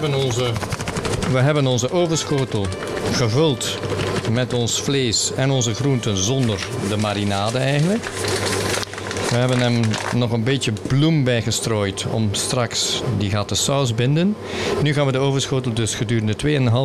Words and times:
hebben 0.00 0.24
onze, 0.24 0.52
we 1.32 1.38
hebben 1.38 1.66
onze 1.66 1.90
ovenschotel 1.90 2.66
gevuld 3.12 3.78
met 4.30 4.52
ons 4.52 4.80
vlees 4.80 5.32
en 5.34 5.50
onze 5.50 5.74
groenten 5.74 6.16
zonder 6.16 6.66
de 6.88 6.96
marinade 6.96 7.58
eigenlijk. 7.58 8.04
We 9.30 9.36
hebben 9.36 9.58
hem 9.58 9.80
nog 10.14 10.32
een 10.32 10.42
beetje 10.42 10.72
bloem 10.88 11.24
bijgestrooid 11.24 12.06
om 12.10 12.28
straks, 12.34 13.02
die 13.18 13.30
gaat 13.30 13.48
de 13.48 13.54
saus 13.54 13.94
binden. 13.94 14.36
Nu 14.82 14.92
gaan 14.92 15.06
we 15.06 15.12
de 15.12 15.18
ovenschotel 15.18 15.72
dus 15.72 15.94
gedurende 15.94 16.34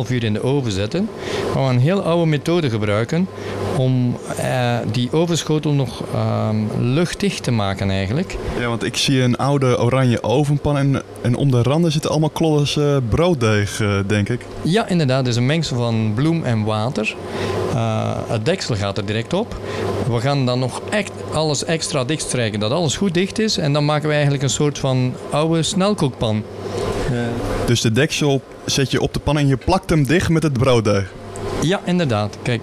2,5 0.06 0.10
uur 0.10 0.24
in 0.24 0.32
de 0.32 0.42
oven 0.42 0.72
zetten. 0.72 1.08
We 1.46 1.52
gaan 1.52 1.68
een 1.68 1.78
heel 1.78 2.02
oude 2.02 2.26
methode 2.26 2.70
gebruiken 2.70 3.28
om 3.76 4.16
eh, 4.36 4.76
die 4.92 5.12
ovenschotel 5.12 5.72
nog 5.72 6.02
ehm, 6.14 6.56
luchtdicht 6.78 7.42
te 7.42 7.50
maken 7.50 7.90
eigenlijk. 7.90 8.36
Ja, 8.58 8.68
want 8.68 8.84
ik 8.84 8.96
zie 8.96 9.22
een 9.22 9.36
oude 9.36 9.80
oranje 9.80 10.22
ovenpan 10.22 10.76
en, 10.76 11.02
en 11.22 11.36
om 11.36 11.50
de 11.50 11.62
randen 11.62 11.92
zitten 11.92 12.10
allemaal 12.10 12.30
klollers 12.30 12.76
eh, 12.76 12.96
brooddeeg, 13.08 13.80
eh, 13.80 13.98
denk 14.06 14.28
ik. 14.28 14.46
Ja, 14.62 14.88
inderdaad, 14.88 15.18
het 15.18 15.26
is 15.26 15.36
een 15.36 15.46
mengsel 15.46 15.76
van 15.76 16.12
bloem 16.14 16.44
en 16.44 16.64
water. 16.64 17.14
Uh, 17.74 18.10
het 18.28 18.44
deksel 18.44 18.74
gaat 18.74 18.98
er 18.98 19.06
direct 19.06 19.32
op. 19.32 19.56
We 20.08 20.20
gaan 20.20 20.46
dan 20.46 20.58
nog 20.58 20.82
echt 20.90 21.12
alles 21.32 21.64
extra 21.64 22.04
dicht 22.04 22.22
strijken, 22.22 22.60
dat 22.60 22.70
alles 22.70 22.96
goed 22.96 23.14
dicht 23.14 23.38
is. 23.38 23.58
En 23.58 23.72
dan 23.72 23.84
maken 23.84 24.08
we 24.08 24.14
eigenlijk 24.14 24.42
een 24.42 24.50
soort 24.50 24.78
van 24.78 25.14
oude 25.30 25.62
snelkookpan. 25.62 26.42
Dus 27.66 27.80
de 27.80 27.92
deksel 27.92 28.42
zet 28.64 28.90
je 28.90 29.00
op 29.00 29.14
de 29.14 29.20
pan 29.20 29.38
en 29.38 29.46
je 29.46 29.56
plakt 29.56 29.90
hem 29.90 30.06
dicht 30.06 30.28
met 30.28 30.42
het 30.42 30.52
brooddeeg. 30.52 31.12
Ja, 31.62 31.80
inderdaad. 31.84 32.36
Kijk, 32.42 32.60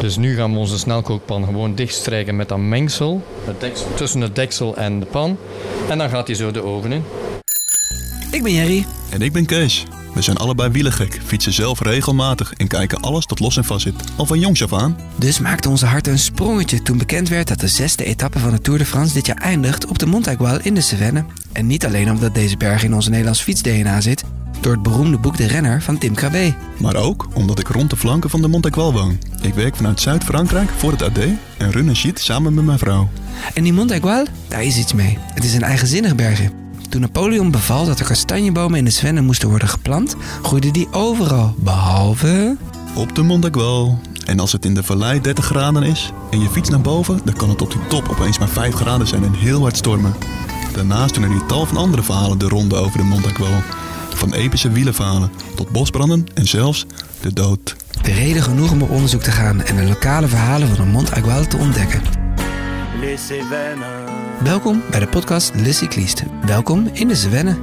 dus 0.00 0.16
nu 0.16 0.36
gaan 0.36 0.52
we 0.52 0.58
onze 0.58 0.78
snelkookpan 0.78 1.44
gewoon 1.44 1.74
dichtstrijken 1.74 2.36
met 2.36 2.48
dat 2.48 2.58
mengsel. 2.58 3.22
Het 3.44 3.60
deksel, 3.60 3.94
tussen 3.94 4.20
het 4.20 4.34
deksel 4.34 4.76
en 4.76 5.00
de 5.00 5.06
pan. 5.06 5.38
En 5.88 5.98
dan 5.98 6.08
gaat 6.08 6.26
hij 6.26 6.36
zo 6.36 6.50
de 6.50 6.62
oven 6.62 6.92
in. 6.92 7.04
Ik 8.30 8.42
ben 8.42 8.52
Jerry. 8.52 8.86
En 9.10 9.22
ik 9.22 9.32
ben 9.32 9.46
Kees. 9.46 9.86
We 10.14 10.22
zijn 10.22 10.36
allebei 10.36 10.70
wielengek, 10.70 11.20
fietsen 11.24 11.52
zelf 11.52 11.80
regelmatig 11.80 12.52
en 12.52 12.66
kijken 12.66 13.00
alles 13.00 13.26
dat 13.26 13.40
los 13.40 13.56
en 13.56 13.64
vast 13.64 13.82
zit. 13.82 13.94
Al 14.16 14.26
van 14.26 14.38
jongs 14.38 14.62
af 14.62 14.72
aan. 14.72 14.98
Dus 15.16 15.38
maakte 15.38 15.68
onze 15.68 15.86
hart 15.86 16.06
een 16.06 16.18
sprongetje 16.18 16.82
toen 16.82 16.98
bekend 16.98 17.28
werd 17.28 17.48
dat 17.48 17.60
de 17.60 17.68
zesde 17.68 18.04
etappe 18.04 18.38
van 18.38 18.50
de 18.50 18.60
Tour 18.60 18.78
de 18.78 18.86
France 18.86 19.14
dit 19.14 19.26
jaar 19.26 19.36
eindigt 19.36 19.86
op 19.86 19.98
de 19.98 20.06
Mont 20.06 20.28
Aigual 20.28 20.58
in 20.62 20.74
de 20.74 20.80
Cevennes. 20.80 21.24
En 21.52 21.66
niet 21.66 21.86
alleen 21.86 22.10
omdat 22.10 22.34
deze 22.34 22.56
berg 22.56 22.82
in 22.82 22.94
onze 22.94 23.10
Nederlands 23.10 23.42
fiets-DNA 23.42 24.00
zit, 24.00 24.24
door 24.60 24.72
het 24.72 24.82
beroemde 24.82 25.18
boek 25.18 25.36
De 25.36 25.46
Renner 25.46 25.82
van 25.82 25.98
Tim 25.98 26.14
Krabbe. 26.14 26.54
Maar 26.78 26.96
ook 26.96 27.28
omdat 27.34 27.58
ik 27.58 27.68
rond 27.68 27.90
de 27.90 27.96
flanken 27.96 28.30
van 28.30 28.42
de 28.42 28.48
Mont 28.48 28.64
Aigual 28.64 28.92
woon. 28.92 29.18
Ik 29.42 29.54
werk 29.54 29.76
vanuit 29.76 30.00
Zuid-Frankrijk 30.00 30.70
voor 30.76 30.90
het 30.90 31.02
AD 31.02 31.18
en 31.58 31.70
run 31.70 31.88
een 31.88 31.96
sheet 31.96 32.20
samen 32.20 32.54
met 32.54 32.64
mijn 32.64 32.78
vrouw. 32.78 33.08
En 33.54 33.62
die 33.62 33.72
Mont 33.72 33.90
Aigual, 33.90 34.24
daar 34.48 34.62
is 34.62 34.76
iets 34.76 34.92
mee. 34.92 35.18
Het 35.34 35.44
is 35.44 35.54
een 35.54 35.62
eigenzinnig 35.62 36.14
bergje. 36.14 36.50
Toen 36.88 37.00
Napoleon 37.00 37.50
beval 37.50 37.86
dat 37.86 37.98
er 37.98 38.06
kastanjebomen 38.06 38.78
in 38.78 38.84
de 38.84 38.90
Cevennes 38.90 39.24
moesten 39.24 39.48
worden 39.48 39.68
geplant, 39.68 40.16
groeiden 40.42 40.72
die 40.72 40.88
overal, 40.92 41.54
behalve... 41.58 42.56
Op 42.94 43.14
de 43.14 43.22
Mont 43.22 43.44
Aigual. 43.44 43.98
En 44.24 44.40
als 44.40 44.52
het 44.52 44.64
in 44.64 44.74
de 44.74 44.82
vallei 44.82 45.20
30 45.20 45.44
graden 45.44 45.82
is 45.82 46.12
en 46.30 46.40
je 46.40 46.48
fietst 46.48 46.70
naar 46.70 46.80
boven, 46.80 47.20
dan 47.24 47.34
kan 47.34 47.48
het 47.48 47.62
op 47.62 47.70
die 47.70 47.86
top 47.88 48.08
opeens 48.08 48.38
maar 48.38 48.48
5 48.48 48.74
graden 48.74 49.06
zijn 49.06 49.24
en 49.24 49.34
heel 49.34 49.60
hard 49.60 49.76
stormen. 49.76 50.14
Daarnaast 50.72 51.14
doen 51.14 51.22
er 51.22 51.30
die 51.30 51.46
tal 51.46 51.66
van 51.66 51.76
andere 51.76 52.02
verhalen 52.02 52.38
de 52.38 52.48
ronde 52.48 52.76
over 52.76 52.98
de 52.98 53.04
Mont 53.04 53.24
Aigual. 53.24 53.62
Van 54.18 54.32
epische 54.32 54.70
wielenverhalen 54.70 55.30
tot 55.54 55.70
bosbranden 55.70 56.26
en 56.34 56.46
zelfs 56.46 56.86
de 57.20 57.32
dood. 57.32 57.76
De 58.02 58.12
reden 58.12 58.42
genoeg 58.42 58.70
om 58.70 58.82
op 58.82 58.90
onderzoek 58.90 59.22
te 59.22 59.30
gaan 59.30 59.62
en 59.62 59.76
de 59.76 59.82
lokale 59.82 60.28
verhalen 60.28 60.68
van 60.68 60.76
de 60.76 60.90
Mont 60.90 61.12
Aigual 61.12 61.46
te 61.46 61.56
ontdekken. 61.56 62.02
Welkom 64.42 64.82
bij 64.90 65.00
de 65.00 65.06
podcast 65.06 65.52
Le 65.54 65.72
Cycliste. 65.72 66.24
Welkom 66.46 66.90
in 66.92 67.08
de 67.08 67.14
Cevennes. 67.14 67.56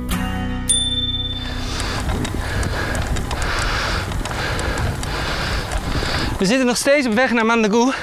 We 6.38 6.46
zitten 6.46 6.66
nog 6.66 6.78
steeds 6.78 7.08
op 7.08 7.14
weg 7.14 7.32
naar 7.32 7.46
Mandagou. 7.46 7.94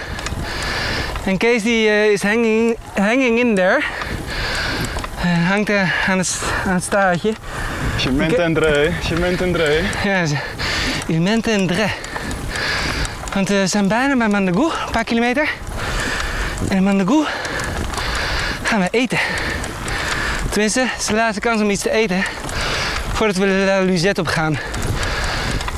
En 1.24 1.36
Kees 1.36 1.62
die, 1.62 1.86
uh, 1.86 2.10
is 2.10 2.22
hanging, 2.22 2.76
hanging 2.94 3.38
in 3.38 3.54
there. 3.54 3.82
Uh, 5.24 5.48
hangt 5.48 5.70
uh, 5.70 6.08
aan, 6.08 6.18
het, 6.18 6.42
aan 6.66 6.74
het 6.74 6.82
staartje. 6.82 7.32
Cement 8.02 8.34
en 8.34 8.54
dre, 8.54 8.90
cement 9.02 9.40
en 9.40 9.52
dre. 9.52 9.82
Ja, 10.04 10.24
cement 11.06 11.46
en 11.46 11.66
dre. 11.66 11.86
Want 13.34 13.48
we 13.48 13.66
zijn 13.66 13.88
bijna 13.88 14.16
bij 14.16 14.28
Mandagou, 14.28 14.72
een 14.86 14.90
paar 14.90 15.04
kilometer. 15.04 15.48
En 16.68 16.76
in 16.76 16.82
Mandagou 16.82 17.24
gaan 18.62 18.80
we 18.80 18.88
eten. 18.90 19.18
Tenminste, 20.50 20.80
het 20.80 21.00
is 21.00 21.06
de 21.06 21.14
laatste 21.14 21.40
kans 21.40 21.60
om 21.60 21.70
iets 21.70 21.82
te 21.82 21.90
eten 21.90 22.24
voordat 23.12 23.36
we 23.36 23.46
de 23.46 23.82
Luzette 23.84 24.20
op 24.20 24.26
gaan. 24.26 24.58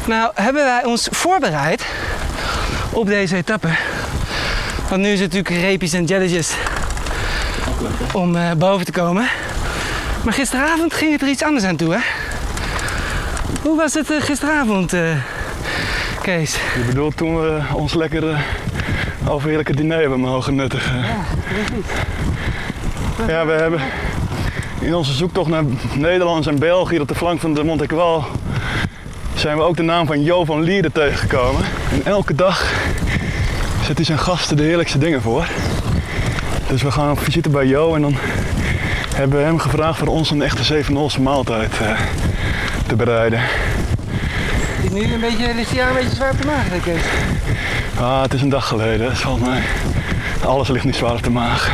Nou, 0.06 0.30
hebben 0.34 0.64
wij 0.64 0.84
ons 0.84 1.08
voorbereid 1.10 1.84
op 2.90 3.06
deze 3.06 3.36
etappe. 3.36 3.68
Want 4.88 5.02
nu 5.02 5.08
is 5.08 5.20
het 5.20 5.32
natuurlijk 5.32 5.62
reepjes 5.62 5.92
en 5.92 6.04
jelletjes 6.04 6.52
om 8.12 8.36
uh, 8.36 8.52
boven 8.52 8.84
te 8.84 8.92
komen. 8.92 9.28
Maar 10.24 10.32
gisteravond 10.32 10.94
ging 10.94 11.12
het 11.12 11.22
er 11.22 11.28
iets 11.28 11.42
anders 11.42 11.64
aan 11.64 11.76
toe, 11.76 11.92
hè? 11.92 11.98
Hoe 13.62 13.76
was 13.76 13.94
het 13.94 14.10
uh, 14.10 14.20
gisteravond, 14.20 14.92
uh, 14.92 15.10
Kees? 16.22 16.52
Je 16.52 16.84
bedoelt 16.86 17.16
toen 17.16 17.40
we 17.40 17.60
ons 17.74 17.94
lekker 17.94 18.30
uh, 18.30 18.38
overheerlijke 19.28 19.76
diner 19.76 20.00
hebben 20.00 20.20
mogen 20.20 20.54
nuttigen. 20.54 20.96
Ja, 20.96 21.24
precies. 21.48 21.90
Ja, 23.26 23.46
we 23.46 23.52
hebben 23.52 23.80
in 24.80 24.94
onze 24.94 25.12
zoektocht 25.12 25.48
naar 25.48 25.62
Nederland 25.94 26.46
en 26.46 26.58
België 26.58 27.00
op 27.00 27.08
de 27.08 27.14
flank 27.14 27.40
van 27.40 27.54
de 27.54 27.64
Mont 27.64 27.80
Aigual 27.80 28.24
zijn 29.34 29.56
we 29.56 29.62
ook 29.62 29.76
de 29.76 29.82
naam 29.82 30.06
van 30.06 30.22
Jo 30.22 30.44
van 30.44 30.62
Lierde 30.62 30.92
tegengekomen. 30.92 31.64
En 31.90 32.04
elke 32.04 32.34
dag 32.34 32.72
zet 33.84 33.96
hij 33.96 34.04
zijn 34.04 34.18
gasten 34.18 34.56
de 34.56 34.62
heerlijkste 34.62 34.98
dingen 34.98 35.22
voor. 35.22 35.48
Dus 36.68 36.82
we 36.82 36.90
gaan 36.90 37.10
op 37.10 37.18
visite 37.18 37.48
bij 37.48 37.66
Jo 37.66 37.94
en 37.94 38.00
dan 38.00 38.14
hebben 39.14 39.38
we 39.38 39.44
hem 39.44 39.58
gevraagd 39.58 39.98
voor 39.98 40.08
ons 40.08 40.30
een 40.30 40.42
echte 40.42 40.64
Zevenolse 40.64 41.20
maaltijd 41.20 41.72
te 42.86 42.96
bereiden. 42.96 43.40
Is 44.82 44.90
nu 44.90 45.12
een 45.12 45.20
beetje, 45.20 45.54
ligt 45.54 45.70
hij 45.70 45.88
een 45.88 45.94
beetje 45.94 46.14
zwaar 46.14 46.30
op 46.30 46.40
de 46.40 46.46
maag, 46.46 46.82
Kees? 46.82 47.02
Ah, 47.98 48.22
het 48.22 48.34
is 48.34 48.42
een 48.42 48.48
dag 48.48 48.68
geleden, 48.68 49.08
dus 49.08 49.20
volgens 49.20 49.48
mij. 49.48 49.62
Alles 50.44 50.68
ligt 50.68 50.84
niet 50.84 50.94
zwaar 50.94 51.14
op 51.14 51.22
de 51.22 51.30
maag. 51.30 51.72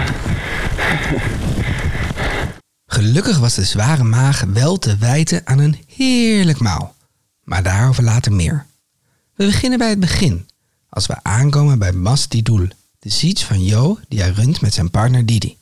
Gelukkig 2.86 3.38
was 3.38 3.54
de 3.54 3.64
zware 3.64 4.04
maag 4.04 4.44
wel 4.52 4.78
te 4.78 4.96
wijten 4.96 5.40
aan 5.44 5.58
een 5.58 5.78
heerlijk 5.86 6.58
maal. 6.58 6.94
Maar 7.44 7.62
daarover 7.62 8.02
later 8.02 8.32
meer. 8.32 8.66
We 9.34 9.44
beginnen 9.44 9.78
bij 9.78 9.88
het 9.88 10.00
begin, 10.00 10.48
als 10.88 11.06
we 11.06 11.22
aankomen 11.22 11.78
bij 11.78 11.92
Mas 11.92 12.28
Didoul, 12.28 12.68
de 12.98 13.10
siets 13.10 13.44
van 13.44 13.64
Jo 13.64 13.98
die 14.08 14.20
hij 14.20 14.30
runt 14.30 14.60
met 14.60 14.74
zijn 14.74 14.90
partner 14.90 15.26
Didi. 15.26 15.56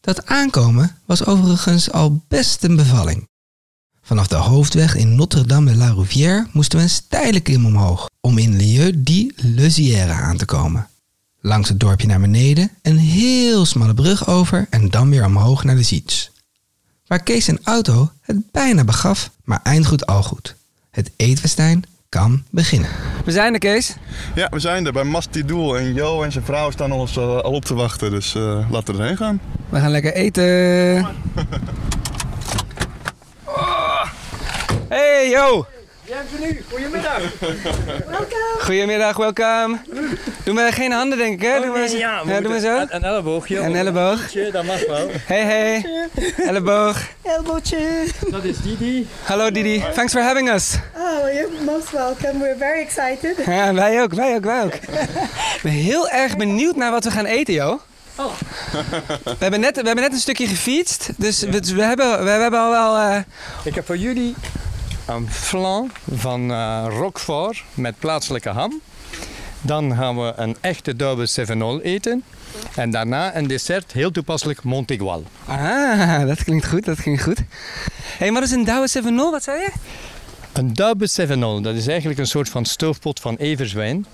Dat 0.00 0.26
aankomen 0.26 0.96
was 1.04 1.24
overigens 1.24 1.92
al 1.92 2.22
best 2.28 2.64
een 2.64 2.76
bevalling. 2.76 3.28
Vanaf 4.06 4.26
de 4.26 4.36
hoofdweg 4.36 4.96
in 4.96 5.14
Notre-Dame-de-la 5.14 5.88
Rouvière 5.88 6.46
moesten 6.52 6.78
we 6.78 6.84
een 6.84 6.90
steile 6.90 7.40
klim 7.40 7.66
omhoog 7.66 8.08
om 8.20 8.38
in 8.38 8.56
Lieu 8.56 8.92
di 8.96 9.32
Lezière 9.36 10.12
aan 10.12 10.36
te 10.36 10.44
komen. 10.44 10.88
Langs 11.40 11.68
het 11.68 11.80
dorpje 11.80 12.06
naar 12.06 12.20
beneden, 12.20 12.70
een 12.82 12.98
heel 12.98 13.64
smalle 13.64 13.94
brug 13.94 14.28
over 14.28 14.66
en 14.70 14.88
dan 14.88 15.10
weer 15.10 15.24
omhoog 15.24 15.64
naar 15.64 15.76
de 15.76 15.82
Ziets. 15.82 16.30
Waar 17.06 17.22
Kees 17.22 17.44
zijn 17.44 17.58
auto 17.64 18.10
het 18.20 18.50
bijna 18.52 18.84
begaf, 18.84 19.30
maar 19.44 19.60
eindgoed 19.62 20.06
al 20.06 20.22
goed. 20.22 20.54
Het 20.90 21.10
eetfestijn 21.16 21.82
kan 22.08 22.42
beginnen. 22.50 22.90
We 23.24 23.32
zijn 23.32 23.52
er, 23.52 23.58
Kees. 23.58 23.96
Ja, 24.34 24.48
we 24.50 24.58
zijn 24.60 24.86
er 24.86 24.92
bij 24.92 25.04
Mastidoel 25.04 25.78
en 25.78 25.94
Jo 25.94 26.22
en 26.22 26.32
zijn 26.32 26.44
vrouw 26.44 26.70
staan 26.70 26.92
ons 26.92 27.18
al 27.18 27.40
op 27.40 27.64
te 27.64 27.74
wachten, 27.74 28.10
dus 28.10 28.34
uh, 28.34 28.70
laten 28.70 28.94
we 28.94 29.00
erheen 29.00 29.16
gaan. 29.16 29.40
We 29.68 29.78
gaan 29.78 29.90
lekker 29.90 30.14
eten. 30.14 30.44
Oh. 34.88 34.96
Hey, 34.96 35.30
yo! 35.30 35.66
Bienvenue, 36.04 36.62
goedemiddag. 36.70 37.20
welkom. 38.06 38.60
Goedemiddag, 38.60 39.16
welkom. 39.16 39.80
Doen 40.44 40.54
we 40.54 40.68
geen 40.72 40.92
handen, 40.92 41.18
denk 41.18 41.32
ik, 41.32 41.48
hè? 41.48 41.60
Doen 41.60 41.72
we, 41.72 41.96
ja, 41.96 42.22
ja, 42.26 42.40
doen 42.40 42.52
we 42.52 42.60
zo? 42.60 42.76
Een, 42.76 42.94
een 42.94 43.04
elleboogje. 43.04 43.58
Een 43.58 43.76
elleboog. 43.76 44.32
Dat 44.52 44.64
mag 44.64 44.86
wel. 44.86 45.08
Hey, 45.26 45.42
hey. 45.42 45.86
Elleboog. 46.36 46.98
Elbootje. 47.22 48.04
Dat 48.30 48.44
is 48.44 48.56
Didi. 48.58 49.08
Hallo 49.22 49.50
Didi, 49.50 49.84
thanks 49.94 50.12
for 50.12 50.22
having 50.22 50.50
us. 50.50 50.74
Oh, 50.96 51.32
you're 51.32 51.48
most 51.64 51.90
welcome. 51.90 52.38
We're 52.38 52.56
very 52.58 52.80
excited. 52.80 53.46
Ja, 53.46 53.74
wij 53.74 54.02
ook, 54.02 54.14
wij 54.14 54.34
ook, 54.34 54.44
wij 54.44 54.62
ook. 54.64 54.74
Ik 54.74 55.60
ben 55.62 55.72
heel 55.72 56.08
erg 56.08 56.36
benieuwd 56.36 56.76
naar 56.76 56.90
wat 56.90 57.04
we 57.04 57.10
gaan 57.10 57.26
eten, 57.26 57.54
joh. 57.54 57.80
Oh. 58.16 58.32
We 59.24 59.36
hebben 59.38 59.60
net, 59.60 59.76
we 59.76 59.86
hebben 59.86 60.04
net 60.04 60.12
een 60.12 60.18
stukje 60.18 60.46
gefietst, 60.46 61.10
dus 61.16 61.40
we, 61.40 61.60
we 61.74 61.82
hebben, 61.82 62.24
we 62.24 62.30
hebben 62.30 62.60
al 62.60 62.70
wel... 62.70 62.96
Uh... 62.96 63.18
Ik 63.64 63.74
heb 63.74 63.86
voor 63.86 63.96
jullie 63.96 64.34
een 65.06 65.30
flan 65.30 65.90
van 66.14 66.50
uh, 66.50 66.86
Roquefort 66.88 67.64
met 67.74 67.98
plaatselijke 67.98 68.48
ham. 68.48 68.80
Dan 69.60 69.96
gaan 69.96 70.16
we 70.16 70.32
een 70.36 70.56
echte 70.60 70.96
Daube 70.96 71.26
Sevenol 71.26 71.80
eten. 71.80 72.22
En 72.74 72.90
daarna 72.90 73.36
een 73.36 73.46
dessert, 73.46 73.92
heel 73.92 74.10
toepasselijk, 74.10 74.62
Montigual. 74.62 75.22
Ah, 75.44 76.26
dat 76.26 76.44
klinkt 76.44 76.66
goed, 76.66 76.84
dat 76.84 77.00
klinkt 77.00 77.22
goed. 77.22 77.38
Hé, 77.38 77.44
hey, 78.18 78.32
wat 78.32 78.42
is 78.42 78.50
een 78.50 78.64
Douwe 78.64 78.88
Sevenol, 78.88 79.30
wat 79.30 79.42
zei 79.42 79.60
je? 79.60 79.72
Een 80.52 80.72
Dube 80.72 81.06
7 81.06 81.62
dat 81.62 81.74
is 81.74 81.86
eigenlijk 81.86 82.18
een 82.18 82.26
soort 82.26 82.48
van 82.48 82.64
stoofpot 82.64 83.20
van 83.20 83.36
everzwijn. 83.36 84.06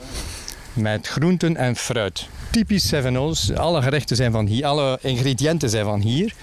Met 0.73 1.06
groenten 1.06 1.56
en 1.56 1.77
fruit. 1.77 2.29
Typisch 2.50 2.89
7 2.89 3.17
Alle 3.56 3.83
gerechten 3.83 4.17
zijn 4.17 4.33
van 4.33 4.47
hier, 4.47 4.67
alle 4.67 4.99
ingrediënten 5.03 5.71
zijn 5.71 5.85
van 5.85 6.00
hier. 6.00 6.35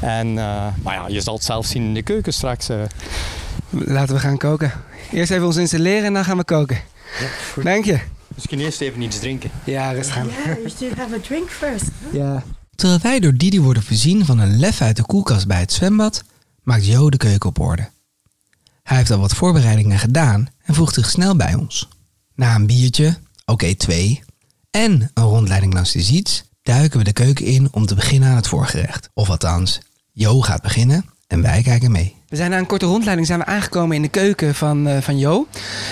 En 0.00 0.26
uh, 0.28 0.66
maar 0.82 0.94
ja, 0.94 1.08
je 1.08 1.20
zal 1.20 1.34
het 1.34 1.44
zelf 1.44 1.66
zien 1.66 1.82
in 1.82 1.94
de 1.94 2.02
keuken 2.02 2.32
straks. 2.32 2.70
Uh. 2.70 2.82
Laten 3.70 4.14
we 4.14 4.20
gaan 4.20 4.38
koken. 4.38 4.72
Eerst 5.12 5.30
even 5.30 5.46
ons 5.46 5.56
installeren 5.56 6.04
en 6.04 6.12
dan 6.12 6.24
gaan 6.24 6.36
we 6.36 6.44
koken. 6.44 6.80
Ja, 7.56 7.62
Dank 7.62 7.84
je. 7.84 8.00
Misschien 8.34 8.60
eerst 8.60 8.80
even 8.80 9.02
iets 9.02 9.18
drinken. 9.18 9.50
Ja, 9.64 9.92
rustig 9.92 10.16
aan. 10.16 10.26
Yeah, 10.26 10.56
you 10.56 10.68
should 10.68 10.98
have 10.98 11.14
a 11.14 11.18
drink 11.20 11.48
first. 11.48 11.84
Ja. 12.12 12.42
Terwijl 12.74 13.00
wij 13.00 13.20
door 13.20 13.34
Didi 13.34 13.60
worden 13.60 13.82
voorzien 13.82 14.24
van 14.24 14.38
een 14.38 14.58
lef 14.58 14.80
uit 14.80 14.96
de 14.96 15.02
koelkast 15.02 15.46
bij 15.46 15.60
het 15.60 15.72
zwembad, 15.72 16.22
maakt 16.62 16.86
Jo 16.86 17.10
de 17.10 17.16
keuken 17.16 17.48
op 17.48 17.58
orde. 17.58 17.88
Hij 18.82 18.96
heeft 18.96 19.10
al 19.10 19.18
wat 19.18 19.34
voorbereidingen 19.34 19.98
gedaan 19.98 20.48
en 20.62 20.74
voegt 20.74 20.94
zich 20.94 21.10
snel 21.10 21.36
bij 21.36 21.54
ons. 21.54 21.88
Na 22.34 22.54
een 22.54 22.66
biertje, 22.66 23.18
oké 23.44 23.74
twee, 23.74 24.22
en 24.70 25.10
een 25.14 25.24
rondleiding 25.24 25.74
langs 25.74 25.92
de 25.92 26.00
ziets, 26.00 26.44
duiken 26.62 26.98
we 26.98 27.04
de 27.04 27.12
keuken 27.12 27.44
in 27.44 27.68
om 27.70 27.86
te 27.86 27.94
beginnen 27.94 28.28
aan 28.28 28.36
het 28.36 28.48
voorgerecht. 28.48 29.08
Of 29.14 29.30
althans, 29.30 29.80
Jo 30.12 30.40
gaat 30.40 30.62
beginnen 30.62 31.04
en 31.26 31.42
wij 31.42 31.62
kijken 31.62 31.90
mee. 31.90 32.19
We 32.30 32.36
zijn 32.36 32.50
na 32.50 32.58
een 32.58 32.66
korte 32.66 32.86
rondleiding 32.86 33.26
zijn 33.26 33.38
we 33.38 33.44
aangekomen 33.44 33.96
in 33.96 34.02
de 34.02 34.08
keuken 34.08 34.54
van, 34.54 34.88
uh, 34.88 34.96
van 34.98 35.18
Jo. 35.18 35.46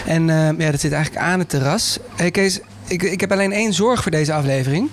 En 0.07 0.29
uh, 0.29 0.59
ja, 0.59 0.71
dat 0.71 0.81
zit 0.81 0.93
eigenlijk 0.93 1.25
aan 1.25 1.39
het 1.39 1.49
terras. 1.49 1.99
Hey 2.17 2.31
Kees, 2.31 2.61
ik, 2.87 3.03
ik 3.03 3.21
heb 3.21 3.33
alleen 3.33 3.53
één 3.53 3.73
zorg 3.73 4.03
voor 4.03 4.11
deze 4.11 4.33
aflevering. 4.33 4.91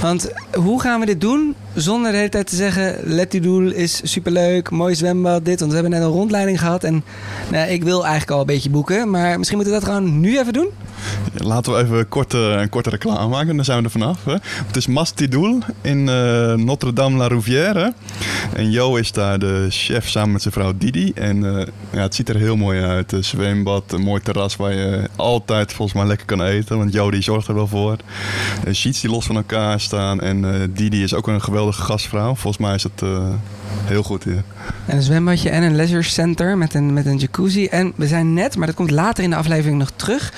Want 0.00 0.32
hoe 0.54 0.80
gaan 0.80 1.00
we 1.00 1.06
dit 1.06 1.20
doen 1.20 1.54
zonder 1.74 2.10
de 2.10 2.16
hele 2.16 2.28
tijd 2.28 2.46
te 2.46 2.56
zeggen... 2.56 2.96
Let 3.04 3.42
Doel 3.42 3.70
is 3.70 4.00
superleuk, 4.02 4.70
mooi 4.70 4.94
zwembad, 4.94 5.44
dit. 5.44 5.58
Want 5.58 5.72
we 5.72 5.78
hebben 5.78 5.98
net 5.98 6.08
een 6.08 6.14
rondleiding 6.14 6.58
gehad. 6.58 6.84
En 6.84 7.04
nou, 7.50 7.70
ik 7.70 7.84
wil 7.84 8.00
eigenlijk 8.00 8.30
al 8.30 8.40
een 8.40 8.46
beetje 8.46 8.70
boeken. 8.70 9.10
Maar 9.10 9.36
misschien 9.36 9.58
moeten 9.58 9.74
we 9.74 9.80
dat 9.80 9.88
gewoon 9.88 10.20
nu 10.20 10.38
even 10.38 10.52
doen? 10.52 10.68
Laten 11.32 11.72
we 11.72 11.78
even 11.78 12.08
kort, 12.08 12.34
uh, 12.34 12.60
een 12.60 12.68
korte 12.68 12.90
reclame 12.90 13.28
maken, 13.28 13.56
dan 13.56 13.64
zijn 13.64 13.78
we 13.78 13.84
er 13.84 13.90
vanaf. 13.90 14.24
Hè. 14.24 14.36
Het 14.66 14.76
is 14.76 14.86
Mastidoul 14.86 15.58
in 15.80 15.98
uh, 15.98 16.54
Notre-Dame-la-Rouvière. 16.54 17.92
En 18.54 18.70
Jo 18.70 18.96
is 18.96 19.12
daar 19.12 19.38
de 19.38 19.66
chef 19.70 20.08
samen 20.08 20.32
met 20.32 20.42
zijn 20.42 20.54
vrouw 20.54 20.72
Didi. 20.76 21.12
En 21.14 21.36
uh, 21.36 21.62
ja, 21.90 22.00
het 22.00 22.14
ziet 22.14 22.28
er 22.28 22.36
heel 22.36 22.56
mooi 22.56 22.82
uit. 22.82 23.12
Een 23.12 23.24
zwembad, 23.24 23.92
een 23.92 24.02
mooi 24.02 24.20
terras 24.22 24.56
waar 24.56 24.74
je 24.74 25.08
altijd 25.16 25.72
volgens 25.72 25.98
mij 25.98 26.06
lekker 26.06 26.26
kan 26.26 26.42
eten. 26.42 26.78
Want 26.78 26.92
Jo 26.92 27.10
die 27.10 27.22
zorgt 27.22 27.48
er 27.48 27.54
wel 27.54 27.66
voor. 27.66 27.96
Uh, 28.66 28.74
sheets 28.74 29.00
die 29.00 29.10
los 29.10 29.26
van 29.26 29.36
elkaar 29.36 29.80
staan. 29.80 30.20
En 30.20 30.70
Didi 30.74 31.02
is 31.02 31.14
ook 31.14 31.26
een 31.26 31.40
geweldige 31.40 31.61
gastvrouw. 31.70 32.34
Volgens 32.34 32.58
mij 32.58 32.74
is 32.74 32.82
het 32.82 33.02
heel 33.84 34.02
goed 34.02 34.24
hier. 34.24 34.42
En 34.86 34.96
een 34.96 35.02
zwembadje 35.02 35.50
en 35.50 35.62
een 35.62 35.76
leisure 35.76 36.02
center 36.02 36.58
met 36.58 36.74
een, 36.74 36.92
met 36.92 37.06
een 37.06 37.16
jacuzzi. 37.16 37.66
En 37.66 37.92
we 37.96 38.06
zijn 38.06 38.34
net, 38.34 38.56
maar 38.56 38.66
dat 38.66 38.76
komt 38.76 38.90
later 38.90 39.24
in 39.24 39.30
de 39.30 39.36
aflevering 39.36 39.78
nog 39.78 39.90
terug 39.96 40.32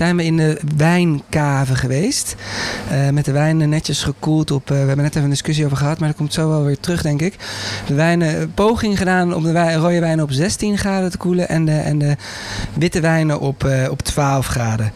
zijn 0.00 0.16
we 0.16 0.24
in 0.24 0.36
de 0.36 0.60
wijnkaven 0.76 1.76
geweest. 1.76 2.34
Uh, 2.92 3.08
met 3.08 3.24
de 3.24 3.32
wijnen 3.32 3.68
netjes 3.68 4.02
gekoeld 4.02 4.50
op. 4.50 4.62
Uh, 4.62 4.68
we 4.68 4.86
hebben 4.86 4.96
net 4.96 5.10
even 5.10 5.22
een 5.22 5.30
discussie 5.30 5.64
over 5.64 5.76
gehad, 5.76 5.98
maar 5.98 6.08
dat 6.08 6.16
komt 6.16 6.32
zo 6.32 6.48
wel 6.48 6.64
weer 6.64 6.80
terug, 6.80 7.02
denk 7.02 7.20
ik. 7.20 7.34
De 7.86 7.94
wijnen, 7.94 8.52
poging 8.54 8.98
gedaan 8.98 9.34
om 9.34 9.42
de 9.42 9.74
rode 9.74 10.00
wijnen 10.00 10.24
op 10.24 10.30
16 10.30 10.78
graden 10.78 11.10
te 11.10 11.16
koelen 11.16 11.48
en 11.48 11.64
de, 11.64 11.76
en 11.76 11.98
de 11.98 12.16
witte 12.74 13.00
wijnen 13.00 13.40
op, 13.40 13.68
op 13.90 14.02
12 14.02 14.46
graden. 14.46 14.92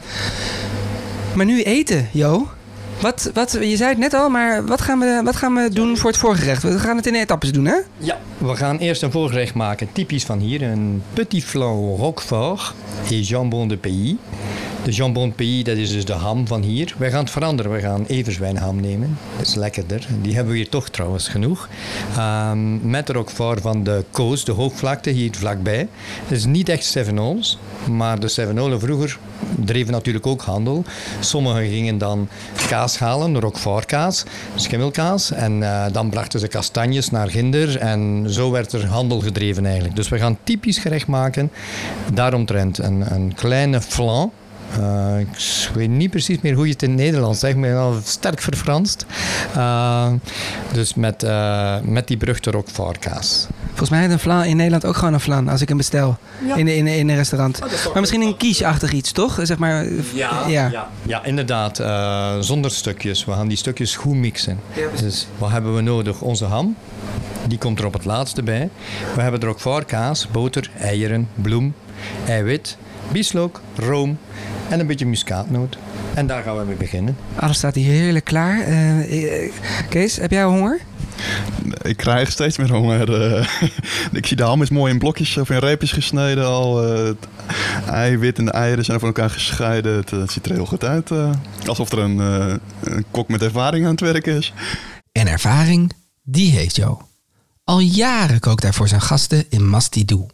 Maar 1.34 1.46
nu 1.46 1.62
eten, 1.62 2.08
Jo. 2.12 2.49
Wat, 3.00 3.31
wat, 3.35 3.52
je 3.61 3.76
zei 3.76 3.88
het 3.88 3.99
net 3.99 4.14
al, 4.14 4.29
maar 4.29 4.67
wat 4.67 4.81
gaan, 4.81 4.99
we, 4.99 5.20
wat 5.25 5.37
gaan 5.37 5.55
we 5.55 5.69
doen 5.73 5.96
voor 5.96 6.11
het 6.11 6.19
voorgerecht? 6.19 6.62
We 6.62 6.79
gaan 6.79 6.96
het 6.96 7.06
in 7.06 7.14
etappes 7.14 7.52
doen, 7.52 7.64
hè? 7.64 7.76
Ja, 7.99 8.19
we 8.38 8.56
gaan 8.56 8.79
eerst 8.79 9.02
een 9.02 9.11
voorgerecht 9.11 9.55
maken, 9.55 9.88
typisch 9.93 10.25
van 10.25 10.38
hier. 10.38 10.62
Een 10.62 11.02
petit 11.12 11.44
flan 11.44 11.96
roquefort 11.96 12.75
et 13.11 13.29
jambon 13.29 13.69
de 13.69 13.76
pays. 13.76 14.14
De 14.84 14.90
jambon 14.90 15.32
pays, 15.32 15.64
dat 15.64 15.76
is 15.76 15.92
dus 15.92 16.04
de 16.04 16.12
ham 16.12 16.46
van 16.46 16.62
hier. 16.62 16.94
Wij 16.98 17.10
gaan 17.10 17.20
het 17.20 17.31
veranderen. 17.31 17.72
We 17.72 17.81
gaan 17.81 18.04
everzwijnham 18.06 18.81
nemen. 18.81 19.19
Dat 19.36 19.46
is 19.46 19.54
lekkerder. 19.54 20.06
Die 20.22 20.34
hebben 20.34 20.52
we 20.52 20.58
hier 20.58 20.69
toch 20.69 20.88
trouwens 20.88 21.28
genoeg. 21.28 21.69
Um, 22.19 22.90
met 22.90 23.06
de 23.06 23.12
roquefort 23.12 23.60
van 23.60 23.84
de 23.84 24.04
Koos, 24.10 24.44
de 24.44 24.52
hoogvlakte, 24.52 25.10
hier 25.10 25.31
vlakbij. 25.34 25.88
Het 26.22 26.31
is 26.31 26.44
niet 26.44 26.69
echt 26.69 26.84
Seven 26.84 27.19
Ols, 27.19 27.58
maar 27.90 28.20
de 28.20 28.28
Seven 28.28 28.60
Ols 28.60 28.82
vroeger 28.82 29.19
dreven 29.64 29.92
natuurlijk 29.92 30.26
ook 30.26 30.42
handel. 30.42 30.84
Sommigen 31.20 31.69
gingen 31.69 31.98
dan 31.98 32.28
kaas 32.69 32.98
halen, 32.98 33.40
roquefortkaas, 33.40 34.25
schimmelkaas. 34.54 35.31
En 35.31 35.52
uh, 35.60 35.84
dan 35.92 36.10
brachten 36.10 36.40
ze 36.40 36.48
kastanjes 36.48 37.10
naar 37.10 37.28
Ginder. 37.31 37.78
En 37.78 38.26
zo 38.28 38.50
werd 38.50 38.72
er 38.72 38.86
handel 38.86 39.20
gedreven 39.20 39.64
eigenlijk. 39.64 39.96
Dus 39.96 40.08
we 40.08 40.19
gaan 40.19 40.38
typisch 40.42 40.78
gerecht 40.78 41.06
maken. 41.06 41.50
Daaromtrent 42.14 42.78
een, 42.78 43.14
een 43.14 43.34
kleine 43.34 43.81
flan. 43.81 44.32
Uh, 44.78 45.20
ik 45.20 45.70
weet 45.74 45.88
niet 45.88 46.10
precies 46.10 46.40
meer 46.40 46.54
hoe 46.54 46.66
je 46.66 46.72
het 46.72 46.82
in 46.82 46.88
het 46.88 46.98
Nederlands 46.98 47.40
zegt, 47.40 47.56
maar 47.56 47.76
al 47.76 47.98
sterk 48.04 48.40
verfranst. 48.40 49.06
Uh, 49.56 50.12
dus 50.72 50.94
met, 50.94 51.22
uh, 51.22 51.76
met 51.82 52.08
die 52.08 52.16
beruchte 52.16 52.50
roquefortkaas. 52.50 53.46
Volgens 53.66 53.90
mij 53.90 54.00
heeft 54.00 54.12
een 54.12 54.18
flan 54.18 54.44
in 54.44 54.56
Nederland 54.56 54.84
ook 54.84 54.96
gewoon 54.96 55.14
een 55.14 55.20
flan 55.20 55.48
als 55.48 55.60
ik 55.60 55.68
hem 55.68 55.76
bestel 55.76 56.16
ja. 56.46 56.54
in, 56.54 56.68
in, 56.68 56.86
in 56.86 57.08
een 57.08 57.16
restaurant. 57.16 57.62
Oh, 57.62 57.92
maar 57.92 58.00
misschien 58.00 58.22
een 58.22 58.36
quiche-achtig 58.36 58.92
iets, 58.92 59.12
toch? 59.12 59.38
Zeg 59.42 59.58
maar, 59.58 59.84
ja, 60.14 60.44
ja. 60.48 60.68
ja. 60.70 60.88
ja 61.02 61.24
inderdaad. 61.24 61.76
zonder 62.44 62.70
stukjes. 62.70 63.24
We 63.24 63.32
gaan 63.32 63.48
die 63.48 63.56
stukjes 63.56 63.96
goed 63.96 64.14
mixen. 64.14 64.60
dus 65.00 65.26
wat 65.38 65.50
hebben 65.50 65.74
we 65.74 65.80
nodig? 65.80 66.20
Onze 66.20 66.44
ham. 66.44 66.76
Die 67.48 67.58
komt 67.58 67.78
er 67.78 67.86
op 67.86 67.92
het 67.92 68.04
laatste 68.04 68.42
bij. 68.42 68.70
We 69.14 69.20
hebben 69.20 69.40
er 69.40 69.48
ook 69.48 69.60
voorkaas, 69.60 70.28
boter, 70.28 70.70
eieren, 70.78 71.28
bloem, 71.34 71.74
eiwit, 72.26 72.76
bieslook, 73.12 73.60
room 73.76 74.18
en 74.68 74.80
een 74.80 74.86
beetje 74.86 75.06
muskaatnoot. 75.06 75.78
En 76.14 76.26
daar 76.26 76.42
gaan 76.42 76.58
we 76.58 76.64
mee 76.64 76.76
beginnen. 76.76 77.16
Alles 77.36 77.56
staat 77.56 77.74
hier 77.74 77.90
heerlijk 77.90 78.24
klaar. 78.24 78.68
Uh, 78.68 79.52
Kees, 79.88 80.16
heb 80.16 80.30
jij 80.30 80.44
honger? 80.44 80.80
Ik 81.82 81.96
krijg 81.96 82.30
steeds 82.30 82.58
meer 82.58 82.72
honger. 82.72 83.36
Uh, 83.36 83.46
ik 84.12 84.26
zie 84.26 84.36
de 84.36 84.42
ham 84.42 84.62
is 84.62 84.70
mooi 84.70 84.92
in 84.92 84.98
blokjes 84.98 85.36
of 85.36 85.50
in 85.50 85.58
reepjes 85.58 85.92
gesneden 85.92 86.46
al. 86.46 86.96
Uh, 86.96 87.04
het 87.04 87.28
eiwit 87.90 88.38
en 88.38 88.44
de 88.44 88.50
eieren 88.50 88.84
zijn 88.84 88.98
van 88.98 89.08
elkaar 89.08 89.30
gescheiden. 89.30 89.96
Het, 89.96 90.10
het 90.10 90.32
ziet 90.32 90.46
er 90.46 90.52
heel 90.52 90.67
goed 90.67 90.84
uit. 90.84 91.10
alsof 91.67 91.93
er 91.93 91.98
een, 91.98 92.19
een 92.19 93.05
kok 93.10 93.29
met 93.29 93.43
ervaring 93.43 93.84
aan 93.84 93.90
het 93.90 94.00
werk 94.00 94.26
is. 94.26 94.52
En 95.12 95.26
ervaring, 95.26 95.93
die 96.22 96.50
heeft 96.50 96.76
Jo. 96.76 97.00
Al 97.64 97.79
jaren 97.79 98.40
kookt 98.40 98.62
hij 98.62 98.72
voor 98.72 98.88
zijn 98.88 99.00
gasten 99.00 99.44
in 99.48 99.69
Mastidou 99.69 100.26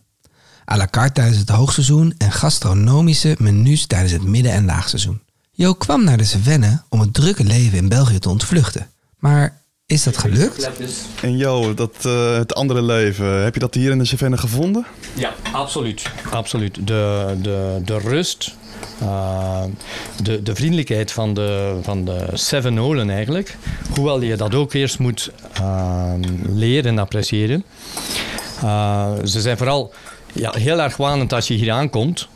à 0.65 0.77
la 0.77 0.87
carte 0.87 1.13
tijdens 1.13 1.39
het 1.39 1.49
hoogseizoen 1.49 2.15
en 2.19 2.33
gastronomische 2.33 3.37
menus 3.39 3.87
tijdens 3.87 4.13
het 4.13 4.25
midden- 4.25 4.53
en 4.53 4.65
laagseizoen. 4.65 5.21
Jo 5.53 5.75
kwam 5.75 6.05
naar 6.05 6.17
de 6.17 6.25
Cevennes 6.25 6.79
om 6.89 7.01
het 7.01 7.15
drukke 7.15 7.45
leven 7.45 7.79
in 7.79 7.89
België 7.89 8.19
te 8.19 8.29
ontvluchten. 8.29 8.87
Maar 9.19 9.59
is 9.87 10.03
dat 10.03 10.17
gelukt? 10.17 10.71
En 11.23 11.37
Jo, 11.37 11.75
dat, 11.75 11.95
uh, 12.07 12.35
het 12.37 12.55
andere 12.55 12.83
leven, 12.83 13.43
heb 13.43 13.55
je 13.55 13.61
dat 13.61 13.75
hier 13.75 13.91
in 13.91 13.99
de 13.99 14.05
Cevennes 14.05 14.41
gevonden? 14.41 14.87
Ja, 15.15 15.33
absoluut. 15.53 16.03
absoluut. 16.31 16.87
De, 16.87 17.37
de, 17.43 17.81
de 17.85 17.99
rust, 17.99 18.55
uh, 19.03 19.63
de, 20.23 20.43
de 20.43 20.55
vriendelijkheid 20.55 21.13
van 21.13 21.35
de, 21.35 21.79
van 21.83 22.05
de 22.05 22.27
Seven 22.33 22.79
Olen 22.79 23.11
eigenlijk. 23.11 23.57
Hoewel 23.95 24.21
je 24.21 24.37
dat 24.37 24.55
ook 24.55 24.73
eerst 24.73 24.99
moet 24.99 25.31
uh, 25.61 26.13
leren 26.49 26.93
en 26.93 26.99
appreciëren. 26.99 27.65
ze 29.25 29.41
zijn 29.41 29.57
vooral 29.57 29.93
ja, 30.33 30.53
heel 30.53 30.81
erg 30.81 30.97
wanend 30.97 31.33
als 31.33 31.49
je 31.49 31.55
hier 31.55 31.73
aankomt. 31.73 32.29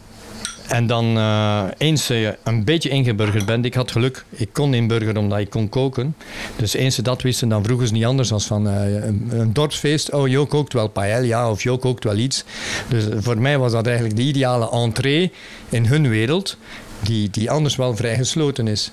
En 0.68 0.86
dan 0.86 1.16
uh, 1.16 1.64
eens 1.78 2.06
je 2.06 2.38
een 2.44 2.64
beetje 2.64 2.88
ingeburgerd 2.88 3.46
bent. 3.46 3.64
Ik 3.64 3.74
had 3.74 3.90
geluk, 3.90 4.24
ik 4.30 4.48
kon 4.52 4.74
inburgeren 4.74 5.16
omdat 5.16 5.38
ik 5.38 5.50
kon 5.50 5.68
koken. 5.68 6.16
Dus 6.56 6.74
eens 6.74 6.94
ze 6.94 7.02
dat 7.02 7.22
wisten, 7.22 7.48
dan 7.48 7.64
vroegen 7.64 7.86
ze 7.86 7.92
niet 7.92 8.04
anders 8.04 8.28
dan 8.28 8.40
van 8.40 8.68
uh, 8.68 9.04
een, 9.04 9.28
een, 9.30 9.52
dorpsfeest. 9.52 10.12
Oh, 10.12 10.28
Jo 10.28 10.46
kookt 10.46 10.72
wel 10.72 10.88
paella 10.88 11.50
of 11.50 11.62
Jo 11.62 11.78
kookt 11.78 12.04
wel 12.04 12.16
iets. 12.16 12.44
Dus 12.88 13.04
voor 13.16 13.40
mij 13.40 13.58
was 13.58 13.72
dat 13.72 13.86
eigenlijk 13.86 14.16
de 14.16 14.22
ideale 14.22 14.70
entree 14.70 15.32
in 15.68 15.86
hun 15.86 16.08
wereld. 16.08 16.56
Die, 17.02 17.30
die 17.30 17.50
anders 17.50 17.76
wel 17.76 17.96
vrij 17.96 18.16
gesloten 18.16 18.68
is. 18.68 18.90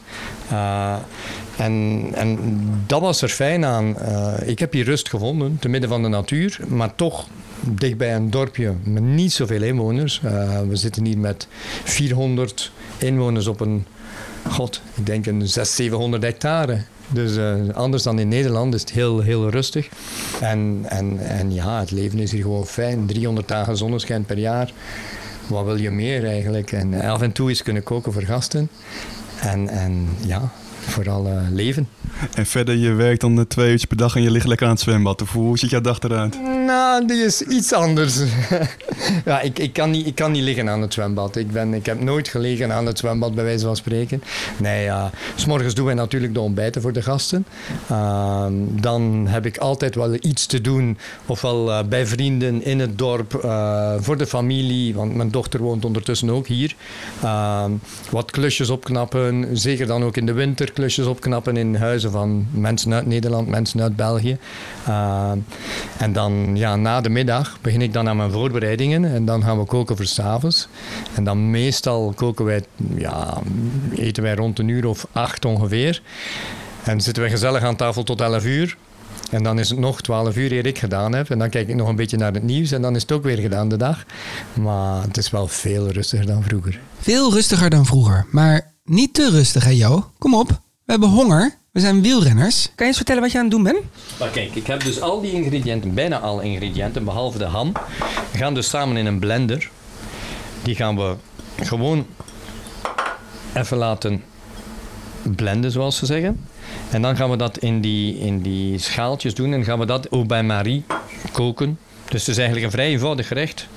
En, 1.58 2.06
en 2.14 2.40
dat 2.88 3.02
was 3.02 3.22
er 3.22 3.30
fijn 3.30 3.66
aan. 3.66 3.96
ik 4.46 4.60
heb 4.60 4.74
hier 4.74 4.86
rust 4.86 5.10
gevonden, 5.10 5.58
te 5.60 5.70
midden 5.70 5.90
van 5.90 6.02
de 6.02 6.08
natuur. 6.08 6.60
Maar 6.68 6.96
toch 6.96 7.28
dichtbij 7.62 8.16
een 8.16 8.30
dorpje 8.30 8.74
met 8.84 9.04
niet 9.04 9.32
zoveel 9.32 9.62
inwoners. 9.62 10.22
Uh, 10.26 10.60
we 10.62 10.76
zitten 10.76 11.06
hier 11.06 11.18
met 11.18 11.48
400 11.84 12.72
inwoners 12.98 13.48
op 13.48 13.60
een, 13.60 13.86
god, 14.50 14.82
ik 14.96 15.06
denk 15.06 15.26
een 15.26 15.48
600, 15.48 15.68
700 15.68 16.24
hectare. 16.24 16.82
Dus 17.08 17.38
uh, 17.38 17.54
anders 17.74 18.04
dan 18.04 18.20
in 18.20 18.28
Nederland 18.28 18.74
is 18.74 18.82
het 18.82 18.92
heel, 18.92 19.20
heel 19.20 19.50
rustig. 19.50 19.90
En, 20.42 20.86
en, 20.88 21.20
en 21.20 21.54
ja, 21.54 21.80
het 21.80 21.92
leven 21.92 22.20
is 22.20 22.32
hier 22.32 22.42
gewoon 22.42 22.66
fijn. 22.66 23.06
300 23.06 23.48
dagen 23.48 23.78
zonneschijn 23.78 24.26
per 24.26 24.38
jaar. 24.38 24.74
Wat 25.48 25.66
wil 25.66 25.76
je 25.76 25.92
meer 25.92 26.26
eigenlijk? 26.26 26.72
En 26.72 27.02
af 27.02 27.22
en 27.22 27.32
toe 27.32 27.50
eens 27.50 27.64
kunnen 27.64 27.84
koken 27.84 28.14
voor 28.14 28.22
gasten. 28.22 28.70
En, 29.42 29.70
en 29.70 30.08
ja, 30.26 30.52
vooral 30.80 31.28
uh, 31.28 31.42
leven. 31.50 31.88
En 32.34 32.46
verder, 32.46 32.76
je 32.76 32.94
werkt 32.94 33.22
dan 33.22 33.48
twee 33.48 33.72
uur 33.72 33.88
per 33.88 33.98
dag 33.98 34.16
en 34.16 34.22
je 34.22 34.32
ligt 34.32 34.48
lekker 34.48 34.66
aan 34.66 34.74
het 34.74 34.82
zwembad. 34.82 35.24
Hoe 35.34 35.58
ziet 35.58 35.70
jouw 35.70 35.82
dag 35.82 36.00
eruit? 36.00 36.40
Nou, 36.72 37.06
die 37.06 37.24
is 37.24 37.42
iets 37.42 37.74
anders. 37.74 38.20
ja, 39.26 39.42
ik, 39.42 39.60
ik, 39.60 39.74
kan 39.74 39.92
niet, 39.92 40.08
ik 40.08 40.16
kan 40.16 40.32
niet 40.32 40.44
liggen 40.44 40.70
aan 40.70 40.82
het 40.82 40.94
zwembad. 40.94 41.36
Ik, 41.36 41.52
ben, 41.52 41.74
ik 41.74 41.86
heb 41.86 42.00
nooit 42.00 42.28
gelegen 42.28 42.72
aan 42.72 42.86
het 42.86 42.98
zwembad, 42.98 43.36
bij 43.36 43.44
wijze 43.44 43.66
van 43.66 43.76
spreken. 43.76 44.24
Nee, 44.58 44.84
ja. 44.84 45.10
S 45.36 45.46
morgens 45.46 45.74
doen 45.74 45.86
wij 45.86 45.94
natuurlijk 45.94 46.34
de 46.34 46.40
ontbijten 46.40 46.82
voor 46.82 46.94
de 46.94 47.02
gasten. 47.02 47.46
Ehm, 47.90 48.54
dan 48.70 49.28
heb 49.28 49.46
ik 49.46 49.58
altijd 49.58 49.96
wel 49.96 50.14
iets 50.22 50.46
te 50.46 50.62
doen. 50.62 50.98
Ofwel 51.26 51.72
eh, 51.72 51.84
bij 51.84 52.06
vrienden 52.06 52.64
in 52.64 52.80
het 52.80 52.98
dorp, 52.98 53.34
eh, 53.36 53.94
voor 54.00 54.18
de 54.18 54.28
familie. 54.28 54.96
Want 54.96 55.16
mijn 55.16 55.32
dochter 55.32 55.60
woont 55.60 55.86
ondertussen 55.86 56.30
ook 56.30 56.48
hier. 56.48 56.76
Ehm, 57.24 57.72
wat 58.10 58.32
klusjes 58.32 58.70
opknappen. 58.70 59.48
Zeker 59.58 59.88
dan 59.88 60.04
ook 60.04 60.18
in 60.18 60.26
de 60.26 60.34
winter 60.34 60.72
klusjes 60.72 61.06
opknappen 61.06 61.58
in 61.58 61.76
huizen 61.76 62.12
van 62.12 62.48
mensen 62.52 62.94
uit 62.94 63.06
Nederland, 63.06 63.48
mensen 63.48 63.82
uit 63.82 63.96
België. 63.96 64.38
Ehm, 64.88 65.38
en 65.98 66.14
dan 66.14 66.60
ja, 66.62 66.76
na 66.76 67.02
de 67.02 67.10
middag 67.10 67.58
begin 67.62 67.82
ik 67.82 67.94
dan 67.94 68.08
aan 68.08 68.18
mijn 68.18 68.32
voorbereidingen. 68.32 69.06
En 69.06 69.26
dan 69.26 69.44
gaan 69.44 69.60
we 69.60 69.66
koken 69.66 69.96
voor 69.96 70.06
's 70.06 70.20
avonds. 70.20 70.68
En 71.16 71.24
dan 71.24 71.50
meestal 71.50 72.14
koken 72.16 72.46
wij, 72.46 72.64
ja, 72.96 73.42
eten 73.96 74.24
wij 74.24 74.36
rond 74.36 74.60
een 74.60 74.68
uur 74.68 74.86
of 74.86 75.08
acht 75.12 75.46
ongeveer. 75.46 76.02
En 76.84 77.02
zitten 77.02 77.24
we 77.24 77.30
gezellig 77.30 77.64
aan 77.64 77.76
tafel 77.76 78.04
tot 78.04 78.22
11 78.22 78.46
uur. 78.46 78.78
En 79.32 79.44
dan 79.44 79.60
is 79.60 79.70
het 79.70 79.80
nog 79.80 80.02
12 80.02 80.36
uur 80.36 80.52
eer 80.52 80.66
ik 80.66 80.80
gedaan 80.80 81.14
heb. 81.14 81.30
En 81.30 81.40
dan 81.40 81.50
kijk 81.50 81.68
ik 81.68 81.76
nog 81.76 81.88
een 81.88 81.96
beetje 81.96 82.18
naar 82.18 82.34
het 82.34 82.44
nieuws. 82.44 82.72
En 82.72 82.82
dan 82.82 82.96
is 82.96 83.02
het 83.02 83.12
ook 83.12 83.24
weer 83.24 83.38
gedaan 83.38 83.70
de 83.70 83.78
dag. 83.78 84.06
Maar 84.54 85.02
het 85.02 85.18
is 85.18 85.30
wel 85.30 85.48
veel 85.48 85.90
rustiger 85.90 86.26
dan 86.26 86.44
vroeger. 86.44 86.80
Veel 87.00 87.34
rustiger 87.34 87.70
dan 87.70 87.86
vroeger, 87.86 88.26
maar 88.32 88.74
niet 88.84 89.14
te 89.14 89.30
rustig 89.30 89.64
hè 89.64 89.72
Jo? 89.72 90.12
Kom 90.18 90.36
op, 90.36 90.48
we 90.86 90.92
hebben 90.92 91.10
honger. 91.10 91.61
We 91.72 91.80
zijn 91.80 92.02
wielrenners. 92.02 92.64
Kan 92.64 92.74
je 92.76 92.86
eens 92.86 92.96
vertellen 92.96 93.22
wat 93.22 93.32
je 93.32 93.38
aan 93.38 93.44
het 93.44 93.54
doen 93.54 93.64
bent? 93.64 93.80
Maar 94.20 94.30
kijk, 94.30 94.56
ik 94.56 94.68
heb 94.68 94.84
dus 94.84 95.02
al 95.02 95.22
die 95.22 95.32
ingrediënten, 95.32 95.94
bijna 95.94 96.20
alle 96.20 96.44
ingrediënten, 96.44 97.04
behalve 97.04 97.38
de 97.38 97.46
ham, 97.46 97.72
gaan 98.34 98.54
dus 98.54 98.70
samen 98.70 98.98
in 98.98 99.06
een 99.06 99.20
blender. 99.20 99.70
Die 100.64 100.76
gaan 100.76 100.96
we 100.96 101.16
gewoon 101.64 102.06
even 103.54 103.78
laten 103.78 104.24
blenden, 105.36 105.72
zoals 105.72 105.98
ze 105.98 106.06
zeggen. 106.06 106.46
En 106.90 107.02
dan 107.02 107.16
gaan 107.16 107.30
we 107.30 107.36
dat 107.38 107.58
in 107.58 107.82
die, 107.82 108.20
in 108.20 108.42
die 108.42 108.78
schaaltjes 108.78 109.34
doen 109.34 109.54
en 109.54 109.64
gaan 109.64 109.80
we 109.80 109.86
dat 109.86 110.12
ook 110.12 110.28
bij 110.28 110.44
Marie 110.44 110.84
koken. 111.32 111.80
Dus 112.06 112.20
het 112.20 112.30
is 112.30 112.38
eigenlijk 112.38 112.66
een 112.66 112.72
vrij 112.72 112.88
eenvoudig 112.88 113.28
gerecht. 113.28 113.68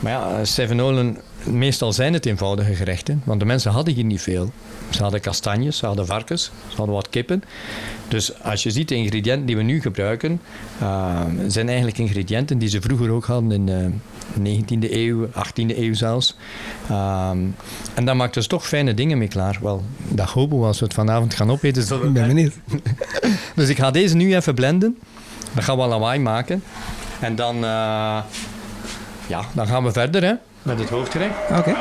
Maar 0.00 0.12
ja, 0.12 0.44
Sevenolen, 0.44 1.18
meestal 1.46 1.92
zijn 1.92 2.12
het 2.12 2.26
eenvoudige 2.26 2.74
gerechten, 2.74 3.22
want 3.24 3.40
de 3.40 3.46
mensen 3.46 3.70
hadden 3.72 3.94
hier 3.94 4.04
niet 4.04 4.22
veel. 4.22 4.52
Ze 4.90 5.02
hadden 5.02 5.20
kastanjes, 5.20 5.76
ze 5.76 5.86
hadden 5.86 6.06
varkens, 6.06 6.44
ze 6.68 6.76
hadden 6.76 6.94
wat 6.94 7.08
kippen. 7.10 7.42
Dus 8.08 8.42
als 8.42 8.62
je 8.62 8.70
ziet 8.70 8.88
de 8.88 8.94
ingrediënten 8.94 9.46
die 9.46 9.56
we 9.56 9.62
nu 9.62 9.80
gebruiken, 9.80 10.40
uh, 10.82 11.20
zijn 11.46 11.66
eigenlijk 11.66 11.98
ingrediënten 11.98 12.58
die 12.58 12.68
ze 12.68 12.80
vroeger 12.80 13.10
ook 13.10 13.24
hadden 13.24 13.50
in 13.52 13.66
de 13.66 13.90
19e 14.38 14.90
eeuw, 14.92 15.26
18e 15.26 15.76
eeuw 15.78 15.94
zelfs. 15.94 16.36
Um, 16.90 17.54
en 17.94 18.04
daar 18.04 18.16
maakten 18.16 18.42
ze 18.42 18.48
toch 18.48 18.66
fijne 18.68 18.94
dingen 18.94 19.18
mee 19.18 19.28
klaar. 19.28 19.58
Wel, 19.62 19.82
dat 20.08 20.28
hopen 20.28 20.60
we 20.60 20.66
als 20.66 20.78
we 20.78 20.84
het 20.84 20.94
vanavond 20.94 21.34
gaan 21.34 21.50
opeten. 21.50 21.88
we- 22.00 22.06
Ik 22.06 22.12
ben 22.12 22.26
benieuwd. 22.26 22.52
dus 23.56 23.68
ik 23.68 23.78
ga 23.78 23.90
deze 23.90 24.16
nu 24.16 24.34
even 24.36 24.54
blenden. 24.54 24.98
Dan 25.54 25.62
gaan 25.62 25.76
we 25.78 25.86
lawaai 25.86 26.18
maken. 26.20 26.62
En 27.20 27.36
dan, 27.36 27.54
eh, 27.56 28.18
ja, 29.26 29.40
dan 29.54 29.66
gaan 29.66 29.84
we 29.84 29.92
verder 29.92 30.22
hè, 30.24 30.32
met 30.64 30.78
het 30.78 30.88
hoofdgerecht. 30.88 31.34
Oké. 31.50 31.76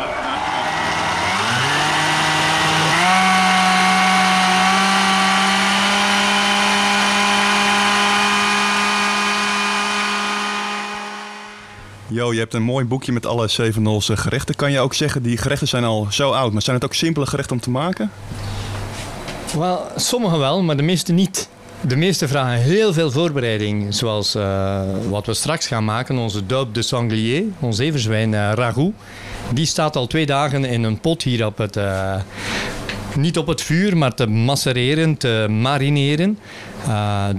Jo, 12.08 12.34
je 12.34 12.40
hebt 12.40 12.54
een 12.54 12.64
mooi 12.64 12.86
boekje 12.86 13.12
met 13.12 13.26
alle 13.26 13.50
7-0's 13.74 14.10
gerechten. 14.14 14.56
Kan 14.56 14.72
je 14.72 14.80
ook 14.80 14.94
zeggen, 14.94 15.24
die 15.24 15.38
gerechten 15.38 15.68
zijn 15.68 15.84
al 15.84 16.08
zo 16.10 16.32
oud, 16.32 16.54
maar 16.54 16.62
zijn 16.62 16.76
het 16.76 16.86
ook 16.86 16.94
simpele 16.94 17.26
gerechten 17.26 17.56
om 17.56 17.62
te 17.62 17.70
maken? 17.70 18.12
Wel, 19.58 19.88
sommige 19.96 20.38
wel, 20.38 20.64
maar 20.64 20.78
de 20.78 20.84
meeste 20.84 21.14
niet. 21.14 21.50
De 21.88 21.96
meeste 21.96 22.28
vragen 22.28 22.62
heel 22.62 22.94
veel 22.94 23.12
voorbereiding, 23.12 23.94
zoals 23.96 24.36
eh, 24.36 24.82
wat 25.10 25.26
we 25.26 25.34
straks 25.34 25.68
gaan 25.68 25.86
maken, 25.86 26.18
onze 26.18 26.46
daube 26.46 26.72
de 26.72 26.82
sanglier, 26.82 27.44
ons 27.60 27.78
everzwijn 27.78 28.34
eh, 28.34 28.52
ragout. 28.54 28.94
Die 29.54 29.66
staat 29.66 29.96
al 29.96 30.08
twee 30.08 30.26
dagen 30.26 30.66
in 30.66 30.84
een 30.84 31.00
pot 31.00 31.24
hier 31.24 31.46
op 31.46 31.58
het, 31.58 31.78
eh, 31.78 32.16
niet 33.16 33.38
op 33.38 33.48
het 33.48 33.62
vuur, 33.62 33.98
maar 33.98 34.14
te 34.14 34.28
macereren, 34.28 35.18
te 35.18 35.46
marineren. 35.50 36.40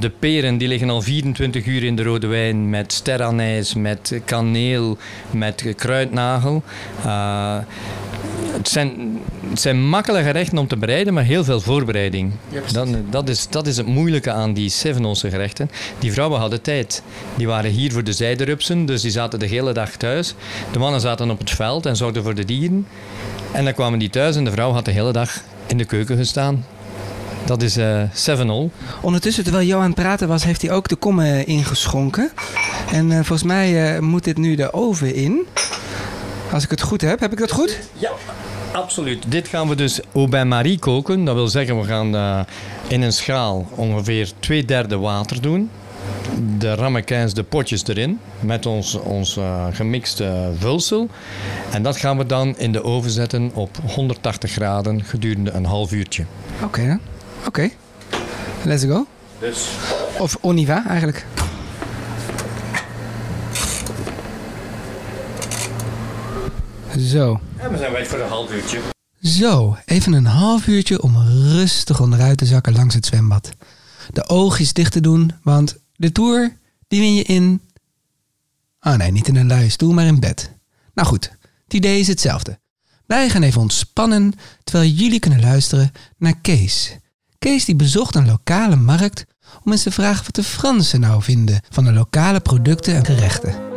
De 0.00 0.10
peren 0.18 0.58
die 0.58 0.68
liggen 0.68 0.90
al 0.90 1.02
24 1.02 1.66
uur 1.66 1.84
in 1.84 1.96
de 1.96 2.02
rode 2.02 2.26
wijn 2.26 2.70
met 2.70 2.92
sterrenijs, 2.92 3.74
met 3.74 4.20
kaneel, 4.24 4.98
met 5.30 5.74
kruidnagel. 5.76 6.62
Het 8.52 8.68
zijn, 8.68 9.20
het 9.54 9.62
zijn 9.62 9.88
makkelijke 9.88 10.26
gerechten 10.26 10.58
om 10.58 10.66
te 10.66 10.76
bereiden, 10.76 11.14
maar 11.14 11.24
heel 11.24 11.44
veel 11.44 11.60
voorbereiding. 11.60 12.32
Dan, 12.72 12.96
dat, 13.10 13.28
is, 13.28 13.48
dat 13.48 13.66
is 13.66 13.76
het 13.76 13.86
moeilijke 13.86 14.32
aan 14.32 14.52
die 14.52 14.68
Sevenolse 14.68 15.30
gerechten. 15.30 15.70
Die 15.98 16.12
vrouwen 16.12 16.40
hadden 16.40 16.62
tijd. 16.62 17.02
Die 17.36 17.46
waren 17.46 17.70
hier 17.70 17.92
voor 17.92 18.04
de 18.04 18.12
zijderupsen, 18.12 18.86
dus 18.86 19.02
die 19.02 19.10
zaten 19.10 19.38
de 19.38 19.46
hele 19.46 19.72
dag 19.72 19.90
thuis. 19.90 20.34
De 20.72 20.78
mannen 20.78 21.00
zaten 21.00 21.30
op 21.30 21.38
het 21.38 21.50
veld 21.50 21.86
en 21.86 21.96
zorgden 21.96 22.22
voor 22.22 22.34
de 22.34 22.44
dieren. 22.44 22.86
En 23.52 23.64
dan 23.64 23.74
kwamen 23.74 23.98
die 23.98 24.10
thuis 24.10 24.36
en 24.36 24.44
de 24.44 24.50
vrouw 24.50 24.72
had 24.72 24.84
de 24.84 24.90
hele 24.90 25.12
dag 25.12 25.40
in 25.66 25.78
de 25.78 25.84
keuken 25.84 26.16
gestaan. 26.16 26.64
Dat 27.44 27.62
is 27.62 27.76
uh, 27.76 28.02
Sevenol. 28.12 28.70
Ondertussen, 29.00 29.44
terwijl 29.44 29.66
Jo 29.66 29.78
aan 29.78 29.84
het 29.84 29.94
praten 29.94 30.28
was, 30.28 30.44
heeft 30.44 30.62
hij 30.62 30.70
ook 30.70 30.88
de 30.88 30.96
kommen 30.96 31.46
ingeschonken. 31.46 32.30
En 32.92 33.10
uh, 33.10 33.14
volgens 33.14 33.42
mij 33.42 33.94
uh, 33.94 34.00
moet 34.00 34.24
dit 34.24 34.38
nu 34.38 34.54
de 34.54 34.72
oven 34.72 35.14
in. 35.14 35.46
Als 36.52 36.64
ik 36.64 36.70
het 36.70 36.82
goed 36.82 37.00
heb. 37.00 37.20
Heb 37.20 37.32
ik 37.32 37.38
dat 37.38 37.50
goed? 37.50 37.78
Ja, 37.92 38.10
absoluut. 38.74 39.24
Dit 39.28 39.48
gaan 39.48 39.68
we 39.68 39.74
dus 39.74 40.00
au 40.12 40.28
bain 40.28 40.48
Marie 40.48 40.78
koken. 40.78 41.24
Dat 41.24 41.34
wil 41.34 41.48
zeggen, 41.48 41.80
we 41.80 41.86
gaan 41.86 42.14
uh, 42.14 42.40
in 42.88 43.02
een 43.02 43.12
schaal 43.12 43.66
ongeveer 43.70 44.30
twee 44.38 44.64
derde 44.64 44.98
water 44.98 45.42
doen. 45.42 45.70
De 46.58 46.74
ramequins, 46.74 47.34
de 47.34 47.42
potjes 47.42 47.86
erin, 47.86 48.20
met 48.40 48.66
ons, 48.66 48.94
ons 48.94 49.36
uh, 49.36 49.66
gemixte 49.72 50.52
vulsel. 50.58 51.08
En 51.72 51.82
dat 51.82 51.96
gaan 51.96 52.18
we 52.18 52.26
dan 52.26 52.58
in 52.58 52.72
de 52.72 52.82
oven 52.82 53.10
zetten 53.10 53.50
op 53.54 53.76
180 53.94 54.50
graden 54.50 55.04
gedurende 55.04 55.50
een 55.50 55.64
half 55.64 55.92
uurtje. 55.92 56.24
Oké 56.54 56.64
okay. 56.64 56.98
Oké. 57.38 57.48
Okay. 57.48 57.72
Let's 58.64 58.84
go. 58.84 59.06
Dus. 59.38 59.68
Of 60.18 60.36
on 60.40 60.58
y 60.58 60.66
va 60.66 60.84
eigenlijk. 60.88 61.26
Zo. 66.98 67.40
En 67.56 67.70
we 67.70 67.78
zijn 67.78 67.92
wij 67.92 68.06
voor 68.06 68.18
een 68.18 68.28
half 68.28 68.52
uurtje. 68.52 68.80
Zo, 69.20 69.76
even 69.84 70.12
een 70.12 70.26
half 70.26 70.66
uurtje 70.66 71.02
om 71.02 71.16
rustig 71.28 72.00
onderuit 72.00 72.38
te 72.38 72.46
zakken 72.46 72.72
langs 72.72 72.94
het 72.94 73.06
zwembad. 73.06 73.50
De 74.12 74.28
oogjes 74.28 74.72
dicht 74.72 74.92
te 74.92 75.00
doen, 75.00 75.32
want 75.42 75.76
de 75.96 76.12
tour 76.12 76.56
die 76.88 77.00
win 77.00 77.14
je 77.14 77.22
in. 77.22 77.60
Ah 78.78 78.96
nee, 78.96 79.10
niet 79.10 79.28
in 79.28 79.36
een 79.36 79.46
luie 79.46 79.70
stoel, 79.70 79.92
maar 79.92 80.04
in 80.04 80.20
bed. 80.20 80.50
Nou 80.94 81.08
goed, 81.08 81.30
het 81.64 81.74
idee 81.74 82.00
is 82.00 82.06
hetzelfde. 82.06 82.58
Wij 83.06 83.30
gaan 83.30 83.42
even 83.42 83.60
ontspannen 83.60 84.32
terwijl 84.64 84.90
jullie 84.90 85.18
kunnen 85.18 85.40
luisteren 85.40 85.92
naar 86.16 86.38
Kees. 86.40 86.96
Kees 87.38 87.64
die 87.64 87.76
bezocht 87.76 88.14
een 88.14 88.26
lokale 88.26 88.76
markt 88.76 89.24
om 89.64 89.72
eens 89.72 89.82
te 89.82 89.90
vragen 89.90 90.24
wat 90.24 90.34
de 90.34 90.42
Fransen 90.44 91.00
nou 91.00 91.22
vinden 91.22 91.60
van 91.68 91.84
de 91.84 91.92
lokale 91.92 92.40
producten 92.40 92.94
en 92.94 93.04
gerechten. 93.04 93.73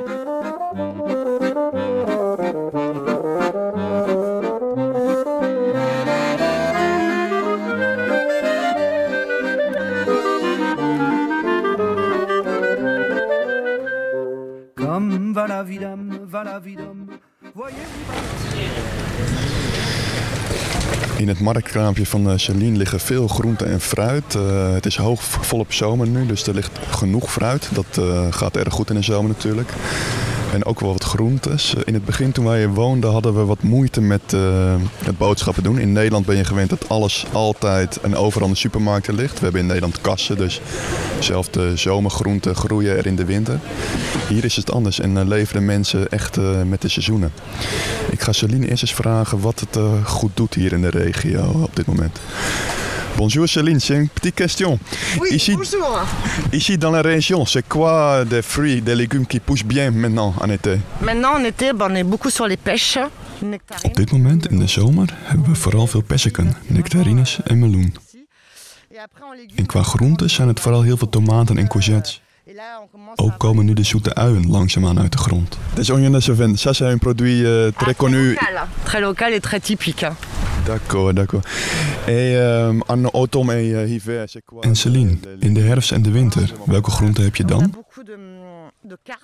La 15.47 15.65
va 16.29 16.43
la. 16.43 16.61
In 21.17 21.27
het 21.27 21.39
marktkraampje 21.39 22.05
van 22.05 22.29
uh, 22.29 22.33
Charlene 22.37 22.77
liggen 22.77 22.99
veel 22.99 23.27
groenten 23.27 23.67
en 23.67 23.81
fruit. 23.81 24.35
Uh, 24.35 24.73
het 24.73 24.85
is 24.85 24.97
hoog 24.97 25.21
volop 25.21 25.73
zomer 25.73 26.07
nu, 26.07 26.25
dus 26.25 26.47
er 26.47 26.53
ligt 26.53 26.79
genoeg 26.89 27.31
fruit. 27.31 27.69
Dat 27.73 27.97
uh, 27.99 28.27
gaat 28.29 28.55
erg 28.55 28.73
goed 28.73 28.89
in 28.89 28.95
de 28.95 29.01
zomer 29.01 29.29
natuurlijk. 29.29 29.73
En 30.53 30.65
ook 30.65 30.79
wel 30.79 30.91
wat 30.91 31.03
groentes. 31.03 31.73
In 31.85 31.93
het 31.93 32.05
begin 32.05 32.31
toen 32.31 32.45
wij 32.45 32.57
hier 32.57 32.73
woonden 32.73 33.11
hadden 33.11 33.35
we 33.35 33.45
wat 33.45 33.63
moeite 33.63 34.01
met 34.01 34.21
het 35.03 35.17
boodschappen 35.17 35.63
doen. 35.63 35.79
In 35.79 35.91
Nederland 35.91 36.25
ben 36.25 36.35
je 36.35 36.43
gewend 36.43 36.69
dat 36.69 36.89
alles 36.89 37.25
altijd 37.31 37.99
en 38.01 38.15
overal 38.15 38.47
in 38.47 38.53
de 38.53 38.59
supermarkten 38.59 39.15
ligt. 39.15 39.33
We 39.33 39.43
hebben 39.43 39.61
in 39.61 39.67
Nederland 39.67 40.01
kassen, 40.01 40.37
dus 40.37 40.61
zelfs 41.19 41.51
de 41.51 41.71
zomergroenten 41.75 42.55
groeien 42.55 42.97
er 42.97 43.05
in 43.05 43.15
de 43.15 43.25
winter. 43.25 43.59
Hier 44.29 44.45
is 44.45 44.55
het 44.55 44.71
anders 44.71 44.99
en 44.99 45.27
leven 45.27 45.55
de 45.55 45.65
mensen 45.65 46.09
echt 46.09 46.37
met 46.65 46.81
de 46.81 46.89
seizoenen. 46.89 47.31
Ik 48.11 48.21
ga 48.21 48.31
Celine 48.31 48.69
eerst 48.69 48.81
eens 48.81 48.93
vragen 48.93 49.39
wat 49.39 49.59
het 49.59 49.79
goed 50.03 50.31
doet 50.33 50.53
hier 50.53 50.73
in 50.73 50.81
de 50.81 50.89
regio 50.89 51.43
op 51.63 51.75
dit 51.75 51.85
moment. 51.85 52.19
Bonjour 53.17 53.47
Céline, 53.49 53.79
c'est 53.79 53.95
une 53.95 54.07
petite 54.09 54.35
question. 54.35 54.79
Oui, 55.19 55.29
Ici- 55.31 55.55
bonjour. 55.55 55.99
Ici 56.53 56.77
dans 56.77 56.91
la 56.91 57.01
région, 57.01 57.45
c'est 57.45 57.67
quoi 57.67 58.23
des 58.25 58.41
fruits, 58.43 58.81
des 58.81 58.95
légumes 58.95 59.25
qui 59.25 59.39
poussent 59.39 59.63
bien 59.65 59.89
maintenant 59.91 60.33
en 60.39 60.49
été? 60.49 60.79
Maintenant, 61.01 61.33
en 61.35 61.43
été, 61.43 61.73
ben, 61.73 61.87
on 61.91 61.95
est 61.95 62.03
beaucoup 62.03 62.29
sur 62.29 62.45
les 62.47 62.57
pêches. 62.57 62.99
Nectarines. 63.41 63.85
Op 63.91 63.95
dit 63.95 64.11
moment, 64.11 64.45
in 64.51 64.59
de 64.59 64.67
zomer, 64.67 65.07
hebben 65.23 65.49
we 65.49 65.55
vooral 65.55 65.87
veel 65.87 66.01
persiken, 66.03 66.55
nectarines 66.67 67.37
en 67.45 67.59
meloen. 67.59 67.93
En 69.55 69.65
qua 69.65 69.83
groenten 69.83 70.29
zijn 70.29 70.47
het 70.47 70.59
vooral 70.59 70.81
heel 70.81 70.97
veel 70.97 71.09
tomaten 71.09 71.57
en 71.57 71.67
courgettes. 71.67 72.21
Et 72.57 72.59
là, 72.59 72.81
on 72.81 72.87
commence 72.87 73.19
Ook 73.19 73.37
komen 73.37 73.65
nu 73.65 73.73
de 73.73 73.83
zoete 73.83 74.15
uien 74.19 74.49
langzaamaan 74.49 74.99
uit 74.99 75.11
de 75.11 75.17
grond. 75.17 75.57
Les 75.75 75.89
oignons 75.89 76.11
de 76.13 76.19
Savenne, 76.19 76.57
ça 76.57 76.73
c'est 76.73 76.85
un 76.91 76.97
produit 76.97 77.43
euh, 77.45 77.71
Ah, 77.75 77.83
très 77.83 77.93
connu. 77.95 78.29
local. 78.29 78.67
Très 78.83 78.99
local 78.99 79.33
et 79.33 79.39
très 79.39 79.59
typique. 79.59 80.05
D'accord, 80.65 81.13
d'accord. 81.13 81.41
Et 82.07 82.35
euh, 82.35 82.73
en 82.87 83.03
automne 83.13 83.51
et 83.51 83.73
euh, 83.75 84.25
En 84.65 84.73
Celine, 84.75 85.17
in 85.43 85.53
de 85.53 85.61
herfst 85.61 85.93
en 85.93 85.99
de 86.01 86.09
winter, 86.11 86.53
welke 86.65 86.89
groenten 86.91 87.23
heb 87.23 87.35
je 87.35 87.45
dan? 87.45 87.73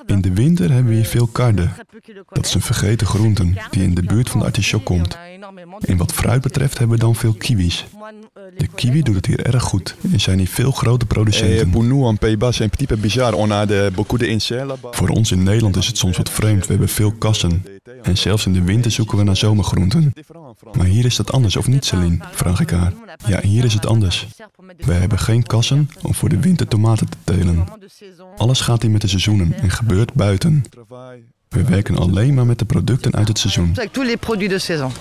In 0.06 0.22
de 0.22 0.34
winter 0.34 0.72
hebben 0.72 0.88
we 0.90 0.96
hier 0.96 1.06
veel 1.06 1.28
karde. 1.28 1.70
Qui 2.02 2.14
le 2.14 2.24
Dat 2.30 2.46
is 2.46 2.54
een 2.54 2.62
vergeten 2.62 3.08
groenten 3.08 3.58
die 3.72 3.84
in 3.84 3.94
de 3.94 4.04
buurt 4.04 4.30
van 4.30 4.40
de 4.40 4.46
artichok 4.46 4.86
komt. 4.86 5.12
De- 5.12 5.18
En 5.88 5.98
wat 5.98 6.14
fruit 6.14 6.42
betreft 6.42 6.78
hebben 6.78 6.98
we 6.98 7.04
dan 7.04 7.16
veel 7.16 7.34
kiwis. 7.34 7.86
Les 8.34 8.58
De 8.58 8.68
kiwi 8.76 9.02
doet 9.02 9.16
het 9.16 9.26
hier 9.26 9.46
erg 9.46 9.64
goed 9.64 9.96
en 10.12 10.20
zijn 10.20 10.38
hier 10.38 10.48
veel 10.48 10.72
grote 10.72 11.06
producenten. 11.06 11.70
Voor 14.92 15.10
ons 15.10 15.32
in 15.32 15.44
Nederland 15.44 15.76
is 15.76 15.88
het 15.88 15.98
soms 15.98 16.18
wat 16.18 16.30
vreemd. 16.30 16.62
We 16.66 16.72
hebben 16.72 16.90
veel 16.90 17.12
kassen. 17.12 17.66
En 18.04 18.18
zelfs 18.18 18.46
in 18.46 18.54
de 18.54 18.64
winter 18.64 18.92
zoeken 18.92 19.18
we 19.18 19.24
naar 19.24 19.36
zomergroenten. 19.36 20.14
Maar 20.78 20.86
hier 20.86 21.06
is 21.06 21.16
dat 21.16 21.32
anders, 21.32 21.56
of 21.56 21.68
niet 21.68 21.86
Celine? 21.86 22.18
Vraag 22.32 22.60
ik 22.60 22.70
haar. 22.70 22.94
Ja, 23.28 23.42
hier 23.42 23.66
is 23.66 23.74
het 23.74 23.86
anders. 23.86 24.28
We 24.78 24.94
hebben 24.94 25.20
geen 25.20 25.44
kassen 25.44 25.90
om 26.02 26.14
voor 26.14 26.30
de 26.30 26.40
winter 26.40 26.68
tomaten 26.68 27.10
te 27.10 27.18
telen. 27.24 27.66
Alles 28.38 28.62
gaat 28.62 28.82
hier 28.82 28.92
met 28.92 29.02
de 29.02 29.08
seizoenen 29.08 29.54
en 29.54 29.70
gebeurt 29.70 30.14
buiten. 30.14 30.64
We 31.54 31.64
werken 31.64 31.98
alleen 31.98 32.34
maar 32.34 32.46
met 32.46 32.60
de 32.60 32.66
producten 32.66 33.14
uit 33.16 33.28
het 33.28 33.40
seizoen. 33.40 33.70
Avec 33.76 33.92
tous 33.92 34.06
les 34.06 34.16
produits 34.18 34.50
de 34.54 34.60
saison. 34.60 34.92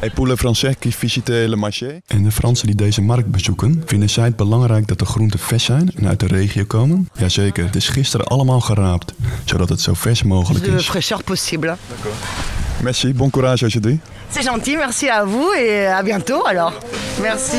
Et 0.00 0.12
pour 0.14 0.26
les 0.26 0.36
Français 0.36 0.74
qui 0.78 0.90
visitent 0.98 1.28
le 1.28 1.56
marché. 1.56 2.00
En 2.06 2.22
de 2.22 2.30
Fransen 2.30 2.66
die 2.66 2.76
deze 2.76 3.02
markt 3.02 3.28
bezoeken, 3.30 3.82
vinden 3.86 4.10
zij 4.10 4.24
het 4.24 4.36
belangrijk 4.36 4.86
dat 4.86 4.98
de 4.98 5.04
groenten 5.04 5.38
vers 5.38 5.64
zijn 5.64 5.90
en 5.96 6.08
uit 6.08 6.20
de 6.20 6.26
regio 6.26 6.64
komen? 6.64 7.08
Jazeker, 7.18 7.64
het 7.64 7.76
is 7.76 7.88
gisteren 7.88 8.26
allemaal 8.26 8.60
geraapt, 8.60 9.14
zodat 9.44 9.68
het 9.68 9.80
zo 9.80 9.94
vers 9.94 10.22
mogelijk 10.22 10.64
De 10.64 10.70
is. 10.70 10.84
fraîcheur 10.90 11.24
possible. 11.24 11.76
Merci, 12.82 13.12
bon 13.14 13.30
courage 13.30 13.64
aujourd'hui. 13.64 14.00
C'est 14.30 14.46
gentil, 14.46 14.76
merci 14.76 15.08
à 15.08 15.24
vous 15.24 15.52
et 15.58 15.86
à 15.86 16.02
bientôt 16.02 16.46
alors. 16.46 16.72
Merci. 17.20 17.56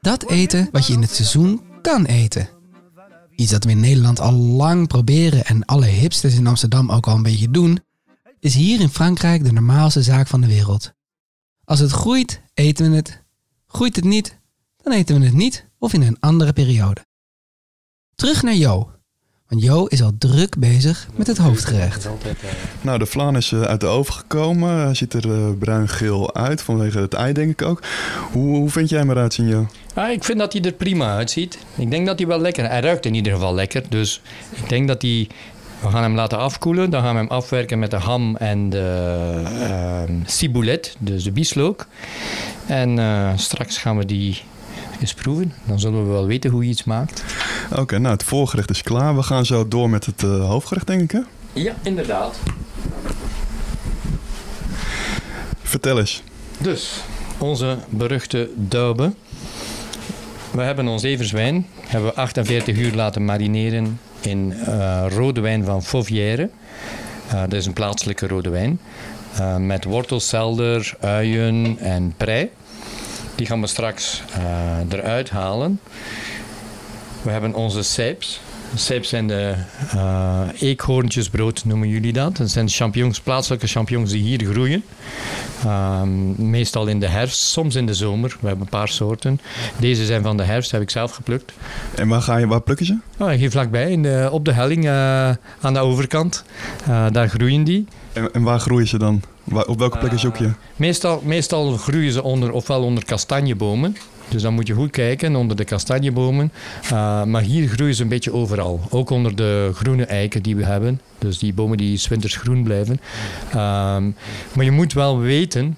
Dat 0.00 0.28
eten 0.30 0.68
wat 0.72 0.86
je 0.86 0.92
in 0.92 1.02
het 1.02 1.10
seizoen 1.10 1.62
kan 1.82 2.04
eten. 2.04 2.48
Iets 3.34 3.50
dat 3.50 3.64
we 3.64 3.70
in 3.70 3.80
Nederland 3.80 4.20
al 4.20 4.32
lang 4.32 4.86
proberen 4.86 5.44
en 5.44 5.64
alle 5.64 5.86
hipsters 5.86 6.34
in 6.34 6.46
Amsterdam 6.46 6.90
ook 6.90 7.06
al 7.06 7.14
een 7.14 7.22
beetje 7.22 7.50
doen, 7.50 7.80
is 8.40 8.54
hier 8.54 8.80
in 8.80 8.88
Frankrijk 8.88 9.44
de 9.44 9.52
normaalste 9.52 10.02
zaak 10.02 10.26
van 10.26 10.40
de 10.40 10.46
wereld. 10.46 10.92
Als 11.64 11.78
het 11.78 11.90
groeit, 11.90 12.42
eten 12.54 12.90
we 12.90 12.96
het. 12.96 13.22
Groeit 13.66 13.96
het 13.96 14.04
niet, 14.04 14.38
dan 14.76 14.92
eten 14.92 15.18
we 15.18 15.24
het 15.24 15.34
niet 15.34 15.68
of 15.78 15.92
in 15.92 16.02
een 16.02 16.20
andere 16.20 16.52
periode. 16.52 17.06
Terug 18.14 18.42
naar 18.42 18.54
Jo. 18.54 18.97
Want 19.48 19.62
Jo 19.62 19.84
is 19.84 20.02
al 20.02 20.12
druk 20.18 20.58
bezig 20.58 21.08
met 21.14 21.26
het 21.26 21.38
hoofdgerecht. 21.38 22.08
Nou, 22.80 22.98
de 22.98 23.06
vlaan 23.06 23.36
is 23.36 23.52
eh, 23.52 23.62
uit 23.62 23.80
de 23.80 23.86
oven 23.86 24.14
gekomen. 24.14 24.70
Hij 24.70 24.94
ziet 24.94 25.12
er 25.12 25.32
eh, 25.32 25.50
bruin-geel 25.58 26.34
uit, 26.34 26.62
vanwege 26.62 26.98
het 26.98 27.14
ei 27.14 27.32
denk 27.32 27.50
ik 27.50 27.62
ook. 27.62 27.82
Hoe, 28.32 28.56
hoe 28.56 28.70
vind 28.70 28.88
jij 28.88 28.98
hem 28.98 29.10
eruit 29.10 29.34
zien, 29.34 29.48
Jo? 29.48 29.66
Ah, 29.94 30.10
ik 30.10 30.24
vind 30.24 30.38
dat 30.38 30.52
hij 30.52 30.62
er 30.62 30.72
prima 30.72 31.16
uitziet. 31.16 31.58
Ik 31.76 31.90
denk 31.90 32.06
dat 32.06 32.18
hij 32.18 32.28
wel 32.28 32.40
lekker... 32.40 32.68
Hij 32.68 32.80
ruikt 32.80 33.06
in 33.06 33.14
ieder 33.14 33.32
geval 33.32 33.54
lekker. 33.54 33.82
Dus 33.88 34.20
ik 34.50 34.68
denk 34.68 34.88
dat 34.88 35.02
hij... 35.02 35.28
We 35.80 35.88
gaan 35.88 36.02
hem 36.02 36.14
laten 36.14 36.38
afkoelen. 36.38 36.90
Dan 36.90 37.02
gaan 37.02 37.12
we 37.12 37.20
hem 37.20 37.30
afwerken 37.30 37.78
met 37.78 37.90
de 37.90 37.96
ham 37.96 38.36
en 38.36 38.70
de 38.70 39.42
ehm 39.60 40.12
ciboulette, 40.24 40.90
dus 40.98 41.24
de 41.24 41.32
bieslook. 41.32 41.86
En 42.66 42.98
eh, 42.98 43.30
straks 43.36 43.78
gaan 43.78 43.96
we 43.96 44.04
die 44.04 44.42
eens 45.00 45.14
proeven. 45.14 45.52
Dan 45.64 45.80
zullen 45.80 46.04
we 46.04 46.10
wel 46.10 46.26
weten 46.26 46.50
hoe 46.50 46.64
je 46.64 46.70
iets 46.70 46.84
maakt. 46.84 47.24
Oké, 47.76 47.98
nou 47.98 48.14
het 48.14 48.22
voorgerecht 48.22 48.70
is 48.70 48.82
klaar. 48.82 49.16
We 49.16 49.22
gaan 49.22 49.46
zo 49.46 49.68
door 49.68 49.90
met 49.90 50.06
het 50.06 50.22
eh, 50.22 50.46
hoofdgerecht 50.48 50.86
denk 50.86 51.00
ik, 51.00 51.10
hè? 51.10 51.20
Ja, 51.52 51.74
inderdaad. 51.82 52.38
Vertel 55.62 55.98
eens. 55.98 56.22
Dus, 56.58 57.02
onze 57.38 57.78
beruchte 57.88 58.50
duiben. 58.54 59.14
We 60.50 60.62
hebben 60.62 60.88
ons 60.88 61.02
everzwijn 61.02 61.66
hebben 61.88 62.08
we 62.08 62.16
48 62.16 62.76
uur 62.76 62.94
laten 62.94 63.24
marineren 63.24 64.00
in 64.20 64.52
eh, 64.52 65.04
rode 65.08 65.40
wijn 65.40 65.64
van 65.64 65.82
Fauvière. 65.82 66.50
Eh, 67.28 67.40
dat 67.40 67.52
is 67.52 67.66
een 67.66 67.72
plaatselijke 67.72 68.26
rode 68.26 68.48
wijn. 68.50 68.80
Eh, 69.34 69.56
met 69.56 69.84
wortelselder, 69.84 70.94
uien 71.00 71.76
en 71.78 72.14
prei. 72.16 72.50
Die 73.38 73.46
gaan 73.46 73.60
we 73.60 73.66
straks 73.66 74.22
eh, 74.32 74.98
eruit 74.98 75.30
halen. 75.30 75.80
We 77.22 77.30
hebben 77.30 77.54
onze 77.54 77.82
sijps. 77.82 78.40
Sijps 78.74 79.08
zijn 79.08 79.26
de 79.26 79.54
eh, 79.90 80.40
eekhoorntjesbrood, 80.58 81.64
noemen 81.64 81.88
jullie 81.88 82.12
dat. 82.12 82.36
Dat 82.36 82.50
zijn 82.50 82.68
champignons, 82.68 83.20
plaatselijke 83.20 83.66
champignons 83.66 84.10
die 84.10 84.22
hier 84.22 84.44
groeien. 84.50 84.84
Ehm, 85.64 86.50
meestal 86.50 86.86
in 86.86 87.00
de 87.00 87.08
herfst, 87.08 87.38
soms 87.38 87.74
in 87.74 87.86
de 87.86 87.94
zomer. 87.94 88.36
We 88.40 88.46
hebben 88.46 88.64
een 88.64 88.78
paar 88.78 88.88
soorten. 88.88 89.40
Deze 89.76 90.06
zijn 90.06 90.22
van 90.22 90.36
de 90.36 90.44
herfst, 90.44 90.70
heb 90.70 90.82
ik 90.82 90.90
zelf 90.90 91.12
geplukt. 91.12 91.52
En 91.94 92.08
waar, 92.08 92.22
ga 92.22 92.36
je, 92.36 92.46
waar 92.46 92.62
plukken 92.62 92.86
ze? 92.86 92.98
Oh, 93.18 93.30
hier 93.30 93.50
vlakbij, 93.50 93.90
in 93.90 94.02
de, 94.02 94.28
op 94.32 94.44
de 94.44 94.52
helling 94.52 94.84
eh, 94.84 95.30
aan 95.60 95.74
de 95.74 95.78
overkant. 95.78 96.44
Daar 97.12 97.28
groeien 97.28 97.64
die. 97.64 97.86
En, 98.12 98.32
en 98.32 98.42
waar 98.42 98.60
groeien 98.60 98.88
ze 98.88 98.98
dan? 98.98 99.22
Op 99.66 99.78
welke 99.78 99.98
plekken 99.98 100.18
zoek 100.18 100.36
je? 100.36 100.50
Meestal, 100.76 101.22
meestal 101.24 101.76
groeien 101.76 102.12
ze 102.12 102.22
onder, 102.22 102.52
ofwel 102.52 102.82
onder 102.82 103.04
kastanjebomen. 103.04 103.96
Dus 104.28 104.42
dan 104.42 104.54
moet 104.54 104.66
je 104.66 104.74
goed 104.74 104.90
kijken 104.90 105.36
onder 105.36 105.56
de 105.56 105.64
kastanjebomen. 105.64 106.52
Uh, 106.84 107.24
maar 107.24 107.42
hier 107.42 107.68
groeien 107.68 107.94
ze 107.94 108.02
een 108.02 108.08
beetje 108.08 108.32
overal. 108.32 108.80
Ook 108.90 109.10
onder 109.10 109.36
de 109.36 109.70
groene 109.74 110.04
eiken 110.04 110.42
die 110.42 110.56
we 110.56 110.64
hebben. 110.64 111.00
Dus 111.18 111.38
die 111.38 111.52
bomen 111.52 111.76
die 111.76 112.00
winters 112.08 112.36
groen 112.36 112.62
blijven. 112.62 113.00
Um, 113.50 114.14
maar 114.52 114.64
je 114.64 114.70
moet 114.70 114.92
wel 114.92 115.18
weten 115.18 115.76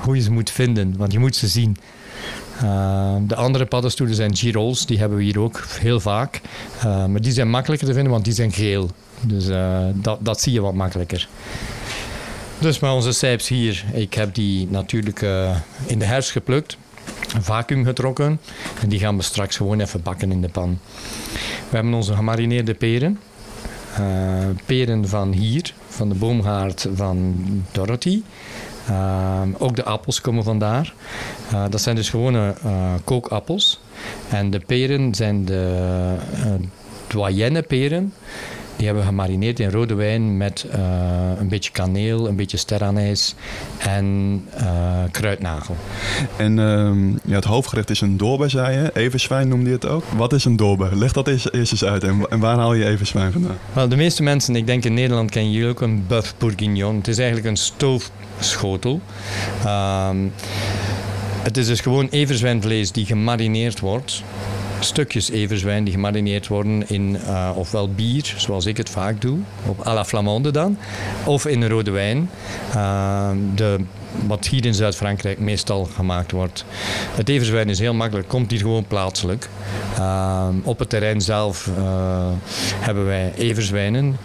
hoe 0.00 0.16
je 0.16 0.22
ze 0.22 0.30
moet 0.30 0.50
vinden, 0.50 0.94
want 0.96 1.12
je 1.12 1.18
moet 1.18 1.36
ze 1.36 1.48
zien. 1.48 1.76
Uh, 2.62 3.14
de 3.26 3.34
andere 3.34 3.66
paddenstoelen 3.66 4.16
zijn 4.16 4.36
girolles, 4.36 4.86
die 4.86 4.98
hebben 4.98 5.18
we 5.18 5.24
hier 5.24 5.40
ook 5.40 5.66
heel 5.80 6.00
vaak. 6.00 6.40
Uh, 6.76 7.06
maar 7.06 7.20
die 7.20 7.32
zijn 7.32 7.50
makkelijker 7.50 7.88
te 7.88 7.94
vinden, 7.94 8.12
want 8.12 8.24
die 8.24 8.34
zijn 8.34 8.52
geel. 8.52 8.90
Dus 9.20 9.48
uh, 9.48 9.78
dat, 9.94 10.18
dat 10.20 10.40
zie 10.40 10.52
je 10.52 10.60
wat 10.60 10.74
makkelijker. 10.74 11.28
Dus 12.64 12.78
met 12.78 12.90
onze 12.90 13.12
sijps 13.12 13.48
hier, 13.48 13.84
ik 13.92 14.14
heb 14.14 14.34
die 14.34 14.68
natuurlijk 14.70 15.22
uh, 15.22 15.56
in 15.86 15.98
de 15.98 16.04
herfst 16.04 16.30
geplukt, 16.30 16.76
vacuüm 17.40 17.84
getrokken 17.84 18.40
en 18.80 18.88
die 18.88 18.98
gaan 18.98 19.16
we 19.16 19.22
straks 19.22 19.56
gewoon 19.56 19.80
even 19.80 20.02
bakken 20.02 20.32
in 20.32 20.40
de 20.40 20.48
pan. 20.48 20.78
We 21.68 21.76
hebben 21.76 21.94
onze 21.94 22.14
gemarineerde 22.14 22.74
peren, 22.74 23.20
uh, 24.00 24.46
peren 24.66 25.08
van 25.08 25.32
hier, 25.32 25.74
van 25.88 26.08
de 26.08 26.14
boomgaard 26.14 26.88
van 26.94 27.34
Dorothy. 27.72 28.22
Uh, 28.90 29.40
ook 29.58 29.76
de 29.76 29.84
appels 29.84 30.20
komen 30.20 30.44
vandaar. 30.44 30.94
Uh, 31.52 31.64
dat 31.70 31.80
zijn 31.80 31.96
dus 31.96 32.10
gewone 32.10 32.54
uh, 32.64 32.94
kookappels. 33.04 33.80
En 34.28 34.50
de 34.50 34.58
peren 34.58 35.14
zijn 35.14 35.44
de 35.44 36.16
doyenne 37.06 37.62
peren. 37.62 38.12
Die 38.76 38.86
hebben 38.86 39.04
we 39.04 39.08
gemarineerd 39.10 39.60
in 39.60 39.70
rode 39.70 39.94
wijn 39.94 40.36
met 40.36 40.66
uh, 40.74 40.80
een 41.38 41.48
beetje 41.48 41.70
kaneel, 41.70 42.28
een 42.28 42.36
beetje 42.36 42.56
sterrenijs 42.56 43.34
en 43.78 44.42
uh, 44.60 45.02
kruidnagel. 45.10 45.76
En 46.36 46.58
uh, 46.58 47.14
ja, 47.24 47.34
het 47.34 47.44
hoofdgerecht 47.44 47.90
is 47.90 48.00
een 48.00 48.16
doorbe, 48.16 48.48
zei 48.48 48.76
je. 48.76 48.90
Everzwijn 48.94 49.48
noemde 49.48 49.68
je 49.68 49.74
het 49.74 49.86
ook. 49.86 50.04
Wat 50.16 50.32
is 50.32 50.44
een 50.44 50.56
doorbe? 50.56 50.96
Leg 50.96 51.12
dat 51.12 51.28
eerst, 51.28 51.48
eerst 51.52 51.72
eens 51.72 51.84
uit. 51.84 52.04
En, 52.04 52.26
en, 52.30 52.38
waar 52.38 52.56
haal 52.56 52.74
je 52.74 52.84
everzwijn 52.84 53.32
vandaan? 53.32 53.58
Wel, 53.72 53.88
de 53.88 53.96
meeste 53.96 54.22
mensen, 54.22 54.56
ik 54.56 54.66
denk 54.66 54.84
in 54.84 54.94
Nederland 54.94 55.30
kennen 55.30 55.52
jullie 55.52 55.68
ook 55.68 55.80
een 55.80 56.04
buff 56.06 56.34
bourguignon. 56.38 56.96
Het 56.96 57.08
is 57.08 57.18
eigenlijk 57.18 57.48
een 57.48 57.56
stoofschotel. 57.56 59.00
het 61.42 61.56
is 61.56 61.66
dus 61.66 61.80
gewoon 61.80 62.08
everzwijnvlees 62.10 62.92
die 62.92 63.06
gemarineerd 63.06 63.80
wordt 63.80 64.22
stukjes 64.84 65.30
everzwijn 65.30 65.84
die 65.84 65.92
gemarineerd 65.92 66.46
worden 66.46 66.88
in 66.88 67.16
eh, 67.16 67.50
ofwel 67.54 67.88
bier, 67.88 68.34
zoals 68.36 68.66
ik 68.66 68.76
het 68.76 68.90
vaak 68.90 69.20
doe, 69.20 69.38
op 69.66 69.86
à 69.86 69.94
la 69.94 70.04
flamande 70.04 70.50
dan, 70.50 70.78
of 71.24 71.46
in 71.46 71.68
rode 71.68 71.90
wijn. 71.90 72.30
Uh, 72.76 73.30
de, 73.54 73.80
wat 74.26 74.46
hier 74.46 74.64
in 74.64 74.74
Zuid-Frankrijk 74.74 75.38
meestal 75.38 75.84
gemaakt 75.84 76.32
wordt. 76.32 76.64
Het 77.14 77.28
everzwijn 77.28 77.68
is 77.68 77.78
heel 77.78 77.94
makkelijk, 77.94 78.28
komt 78.28 78.50
hier 78.50 78.60
gewoon 78.60 78.86
plaatselijk. 78.86 79.48
Uh, 79.98 80.48
op 80.62 80.78
het 80.78 80.88
terrein 80.88 81.20
zelf 81.20 81.70
hebben 82.80 83.06
wij 83.06 83.32
everzwijnen. 83.36 84.16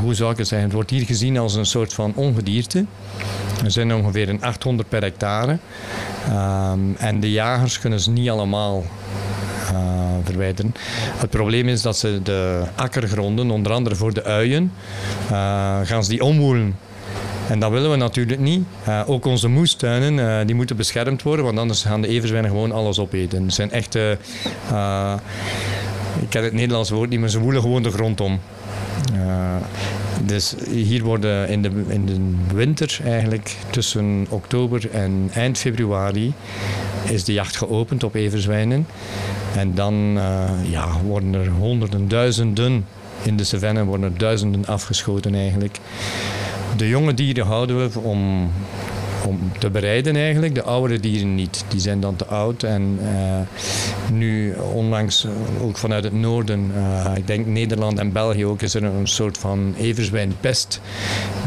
Hoe 0.00 0.14
zou 0.14 0.32
ik 0.32 0.38
het 0.38 0.48
zeggen? 0.48 0.66
Het 0.66 0.76
wordt 0.76 0.90
hier 0.90 1.04
gezien 1.04 1.38
als 1.38 1.54
een 1.54 1.66
soort 1.66 1.92
van 1.94 2.12
ongedierte. 2.14 2.84
Er 3.64 3.70
zijn 3.70 3.94
ongeveer 3.94 4.28
een 4.28 4.42
800 4.42 4.88
per 4.88 5.02
hectare. 5.02 5.58
En 6.96 7.20
de 7.20 7.30
jagers 7.30 7.78
kunnen 7.78 8.00
ze 8.00 8.10
niet 8.10 8.30
allemaal 8.30 8.84
Het 11.16 11.30
probleem 11.30 11.68
is 11.68 11.82
dat 11.82 11.96
ze 11.98 12.20
de 12.22 12.62
akkergronden, 12.74 13.50
onder 13.50 13.72
andere 13.72 13.96
voor 13.96 14.14
de 14.14 14.24
uien, 14.24 14.72
uh, 15.30 15.78
gaan 15.82 16.04
ze 16.04 16.10
die 16.10 16.24
omwoelen. 16.24 16.76
En 17.48 17.58
dat 17.58 17.70
willen 17.70 17.90
we 17.90 17.96
natuurlijk 17.96 18.40
niet. 18.40 18.64
Uh, 18.88 19.02
ook 19.06 19.24
onze 19.24 19.48
moestuinen 19.48 20.14
uh, 20.14 20.46
die 20.46 20.54
moeten 20.54 20.76
beschermd 20.76 21.22
worden, 21.22 21.44
want 21.44 21.58
anders 21.58 21.82
gaan 21.82 22.02
de 22.02 22.08
everzwijnen 22.08 22.50
gewoon 22.50 22.72
alles 22.72 22.98
opeten. 22.98 23.42
Het 23.44 23.54
zijn 23.54 23.70
echte, 23.70 24.18
uh, 24.72 25.14
ik 26.20 26.30
ken 26.30 26.44
het 26.44 26.52
Nederlandse 26.52 26.94
woord 26.94 27.10
niet, 27.10 27.20
maar 27.20 27.28
ze 27.28 27.38
woelen 27.38 27.62
gewoon 27.62 27.82
de 27.82 27.90
grond 27.90 28.20
om. 28.20 28.40
Dus 30.24 30.54
hier 30.70 31.02
worden 31.02 31.48
in 31.48 31.62
de, 31.62 31.70
in 31.88 32.06
de 32.06 32.54
winter 32.54 32.98
eigenlijk 33.04 33.56
tussen 33.70 34.26
oktober 34.28 34.90
en 34.90 35.30
eind 35.32 35.58
februari 35.58 36.32
is 37.08 37.24
de 37.24 37.32
jacht 37.32 37.56
geopend 37.56 38.04
op 38.04 38.14
everzwijnen. 38.14 38.86
En 39.56 39.74
dan 39.74 40.18
ja, 40.70 41.00
worden 41.04 41.34
er 41.34 41.48
honderden, 41.48 42.08
duizenden 42.08 42.84
in 43.22 43.36
de 43.36 43.44
savanne 43.44 43.84
worden 43.84 44.18
duizenden 44.18 44.66
afgeschoten 44.66 45.34
eigenlijk. 45.34 45.78
De 46.76 46.88
jonge 46.88 47.14
dieren 47.14 47.46
houden 47.46 47.90
we 47.90 47.98
om, 47.98 48.50
om 49.26 49.52
te 49.58 49.70
bereiden 49.70 50.16
eigenlijk. 50.16 50.54
De 50.54 50.62
oudere 50.62 51.00
dieren 51.00 51.34
niet. 51.34 51.64
Die 51.68 51.80
zijn 51.80 52.00
dan 52.00 52.16
te 52.16 52.26
oud. 52.26 52.62
En 52.62 52.98
uh, 53.02 53.08
nu 54.12 54.54
onlangs 54.72 55.26
ook 55.60 55.76
vanuit 55.76 56.04
het 56.04 56.12
noorden, 56.12 56.70
uh, 56.76 57.12
ik 57.16 57.26
denk 57.26 57.46
Nederland 57.46 57.98
en 57.98 58.12
België 58.12 58.46
ook, 58.46 58.62
is 58.62 58.74
er 58.74 58.84
een 58.84 59.08
soort 59.08 59.38
van 59.38 59.74
everzwijnpest. 59.78 60.80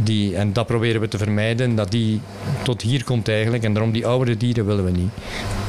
Die, 0.03 0.35
en 0.35 0.53
dat 0.53 0.65
proberen 0.65 1.01
we 1.01 1.07
te 1.07 1.17
vermijden, 1.17 1.75
dat 1.75 1.91
die 1.91 2.21
tot 2.63 2.81
hier 2.81 3.03
komt 3.03 3.27
eigenlijk. 3.27 3.63
En 3.63 3.73
daarom 3.73 3.91
die 3.91 4.07
oudere 4.07 4.37
dieren 4.37 4.65
willen 4.65 4.85
we 4.85 4.91
niet. 4.91 5.11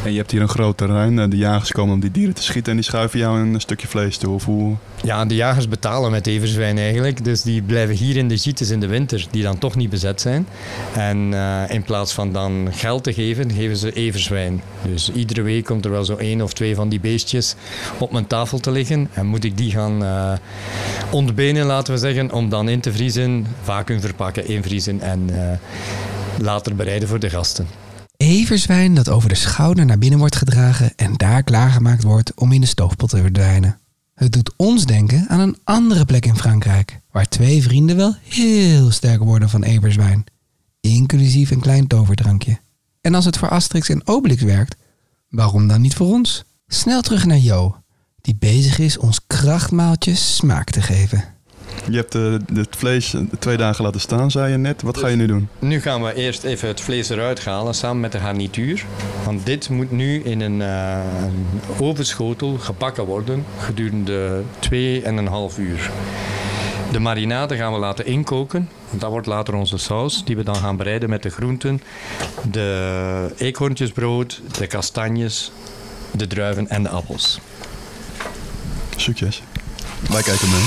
En 0.05 0.11
je 0.13 0.19
hebt 0.19 0.31
hier 0.31 0.41
een 0.41 0.49
groot 0.49 0.77
terrein. 0.77 1.31
De 1.31 1.37
jagers 1.37 1.73
komen 1.73 1.95
om 1.95 2.01
die 2.01 2.11
dieren 2.11 2.35
te 2.35 2.43
schieten 2.43 2.71
en 2.71 2.79
die 2.79 2.87
schuiven 2.87 3.19
jou 3.19 3.41
een 3.41 3.61
stukje 3.61 3.89
vlees 3.89 4.17
toe. 4.17 4.35
Of 4.35 4.45
hoe? 4.45 4.77
Ja, 5.03 5.25
de 5.25 5.35
jagers 5.35 5.69
betalen 5.69 6.11
met 6.11 6.27
everzwijn 6.27 6.79
eigenlijk. 6.79 7.25
Dus 7.25 7.43
die 7.43 7.63
blijven 7.63 7.95
hier 7.95 8.17
in 8.17 8.29
de 8.29 8.39
gites 8.39 8.71
in 8.71 8.81
de 8.81 8.87
winter, 8.87 9.27
die 9.31 9.43
dan 9.43 9.59
toch 9.59 9.77
niet 9.77 9.91
bezet 9.91 10.21
zijn. 10.21 10.47
En 10.93 11.33
uh, 11.33 11.63
in 11.69 11.83
plaats 11.83 11.92
van 12.13 12.33
dan 12.33 12.69
geld 12.71 13.05
te 13.05 13.13
geven, 13.13 13.53
geven 13.53 13.77
ze 13.77 13.93
everzwijn. 13.93 14.63
Dus 14.87 15.13
iedere 15.13 15.43
week 15.43 15.65
komt 15.65 15.85
er 15.85 15.91
wel 15.91 16.05
zo 16.05 16.17
één 16.17 16.41
of 16.41 16.53
twee 16.53 16.75
van 16.75 16.89
die 16.89 17.01
beestjes 17.01 17.55
op 17.99 18.13
mijn 18.13 18.27
tafel 18.27 18.59
te 18.59 18.71
liggen. 18.71 19.09
En 19.13 19.27
moet 19.27 19.45
ik 19.45 19.57
die 19.57 19.71
gaan 19.71 20.03
uh, 20.03 20.33
ontbenen, 21.11 21.67
laten 21.67 21.95
we 21.95 21.99
zeggen, 21.99 22.33
om 22.33 22.49
dan 22.49 22.69
in 22.69 22.81
te 22.81 22.93
vriezen, 22.93 23.47
vacuüm 23.63 24.01
verpakken, 24.01 24.49
invriezen 24.49 25.01
en 25.01 25.29
uh, 25.31 25.53
later 26.39 26.77
bereiden 26.77 27.09
voor 27.09 27.19
de 27.19 27.31
gasten. 27.31 27.67
Everzwijn 28.17 28.95
dat 28.95 29.09
over 29.09 29.29
de 29.29 29.35
schouder 29.35 29.87
naar 29.87 29.99
binnen 29.99 30.19
wordt 30.19 30.37
gedragen 30.37 30.93
en 30.97 31.15
daar 31.17 31.43
klaargemaakt 31.43 32.03
wordt 32.03 32.33
om 32.35 32.53
in 32.53 32.61
de 32.61 32.67
stoofpot 32.67 33.11
te 33.11 33.21
verdwijnen. 33.21 33.79
Het 34.15 34.33
doet 34.33 34.53
ons 34.57 34.87
denken 34.87 35.25
aan 35.29 35.41
een 35.41 35.57
andere 35.65 36.05
plek 36.05 36.27
in 36.27 36.37
Frankrijk, 36.37 37.01
waar 37.11 37.29
twee 37.29 37.63
vrienden 37.63 37.97
wel 37.97 38.15
heel 38.29 38.91
sterk 38.91 39.23
worden 39.23 39.49
van 39.49 39.63
everzwijn, 39.63 40.25
inclusief 40.91 41.51
een 41.51 41.61
klein 41.61 41.87
toverdrankje. 41.87 42.59
En 43.01 43.15
als 43.15 43.25
het 43.25 43.39
voor 43.39 43.49
Asterix 43.49 43.89
en 43.89 44.07
Obelix 44.07 44.43
werkt, 44.43 44.77
waarom 45.29 45.69
dan 45.69 45.81
niet 45.81 45.95
voor 45.95 46.07
ons? 46.07 46.45
Snel 46.67 47.03
terug 47.03 47.25
naar 47.27 47.39
Jo, 47.39 47.77
die 48.21 48.37
bezig 48.39 48.79
is 48.79 48.99
ons 48.99 49.21
krachtmaaltje 49.27 50.15
smaak 50.15 50.71
te 50.71 50.83
geven. 50.83 51.25
Je 51.91 51.97
hebt 51.97 52.15
uh, 52.15 52.37
het 52.55 52.77
vlees 52.77 53.15
twee 53.39 53.57
dagen 53.57 53.85
laten 53.85 54.01
staan, 54.01 54.31
zei 54.31 54.51
je 54.53 54.59
net. 54.59 54.83
Wat 54.83 54.99
ga 54.99 55.07
je 55.07 55.17
nu 55.17 55.27
doen? 55.27 55.49
Nu 55.59 55.81
gaan 55.81 56.03
we 56.03 56.15
eerst 56.15 56.45
even 56.45 56.69
het 56.69 56.81
vlees 56.81 57.09
eruit 57.09 57.45
halen 57.45 57.75
samen 57.75 58.01
met 58.01 58.13
de 58.13 58.19
garnituur. 58.19 58.85
Want 59.25 59.47
dit 59.47 59.69
moet 59.69 59.91
nu 59.91 60.23
in 60.23 60.41
een, 60.41 60.61
uh, 60.61 60.99
een 61.23 61.47
ovenschotel 61.79 62.57
gebakken 62.59 63.05
worden 63.05 63.45
gedurende 63.59 64.43
2,5 64.71 65.59
uur. 65.59 65.91
De 66.93 66.99
marinade 66.99 67.57
gaan 67.57 67.73
we 67.73 67.79
laten 67.79 68.07
inkoken. 68.07 68.69
Dat 68.91 69.11
wordt 69.11 69.27
later 69.27 69.55
onze 69.55 69.79
saus, 69.79 70.25
die 70.25 70.37
we 70.37 70.43
dan 70.43 70.57
gaan 70.57 70.77
bereiden 70.77 71.09
met 71.09 71.23
de 71.23 71.31
groenten, 71.31 71.83
de 72.51 73.35
eekhoorntjesbrood, 73.37 74.41
de 74.59 74.67
kastanjes, 74.67 75.53
de 76.11 76.27
druiven 76.27 76.69
en 76.69 76.83
de 76.83 76.89
appels. 76.89 77.39
Succes. 78.97 79.43
Wij 80.09 80.23
kijken 80.23 80.51
mee. 80.51 80.65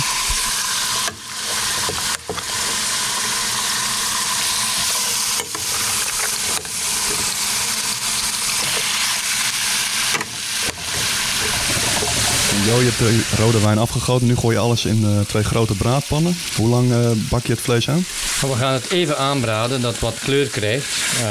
Jo, 12.65 12.79
je 12.79 12.85
hebt 12.85 12.97
de 12.97 13.43
rode 13.43 13.61
wijn 13.61 13.77
afgegoten. 13.77 14.27
Nu 14.27 14.35
gooi 14.35 14.55
je 14.55 14.61
alles 14.61 14.85
in 14.85 15.01
uh, 15.03 15.19
twee 15.27 15.43
grote 15.43 15.73
braadpannen. 15.73 16.37
Hoe 16.55 16.67
lang 16.67 16.91
uh, 16.91 17.09
bak 17.29 17.45
je 17.45 17.51
het 17.51 17.61
vlees 17.61 17.89
aan? 17.89 18.05
We 18.41 18.55
gaan 18.55 18.73
het 18.73 18.91
even 18.91 19.17
aanbraden, 19.17 19.81
dat 19.81 19.91
het 19.91 20.01
wat 20.01 20.19
kleur 20.19 20.47
krijgt. 20.47 20.87
Uh, 21.21 21.25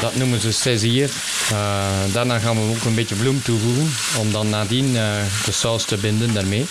dat 0.00 0.16
noemen 0.16 0.40
ze 0.40 0.52
saisier. 0.52 1.10
daarna 2.12 2.38
gaan 2.38 2.56
we 2.56 2.76
ook 2.76 2.84
een 2.84 2.94
beetje 2.94 3.14
bloem 3.14 3.42
toevoegen, 3.42 3.90
om 4.18 4.32
dan 4.32 4.48
nadien 4.48 4.92
de 5.44 5.52
saus 5.52 5.84
te 5.84 5.96
binden 5.96 6.32
daarmee. 6.32 6.66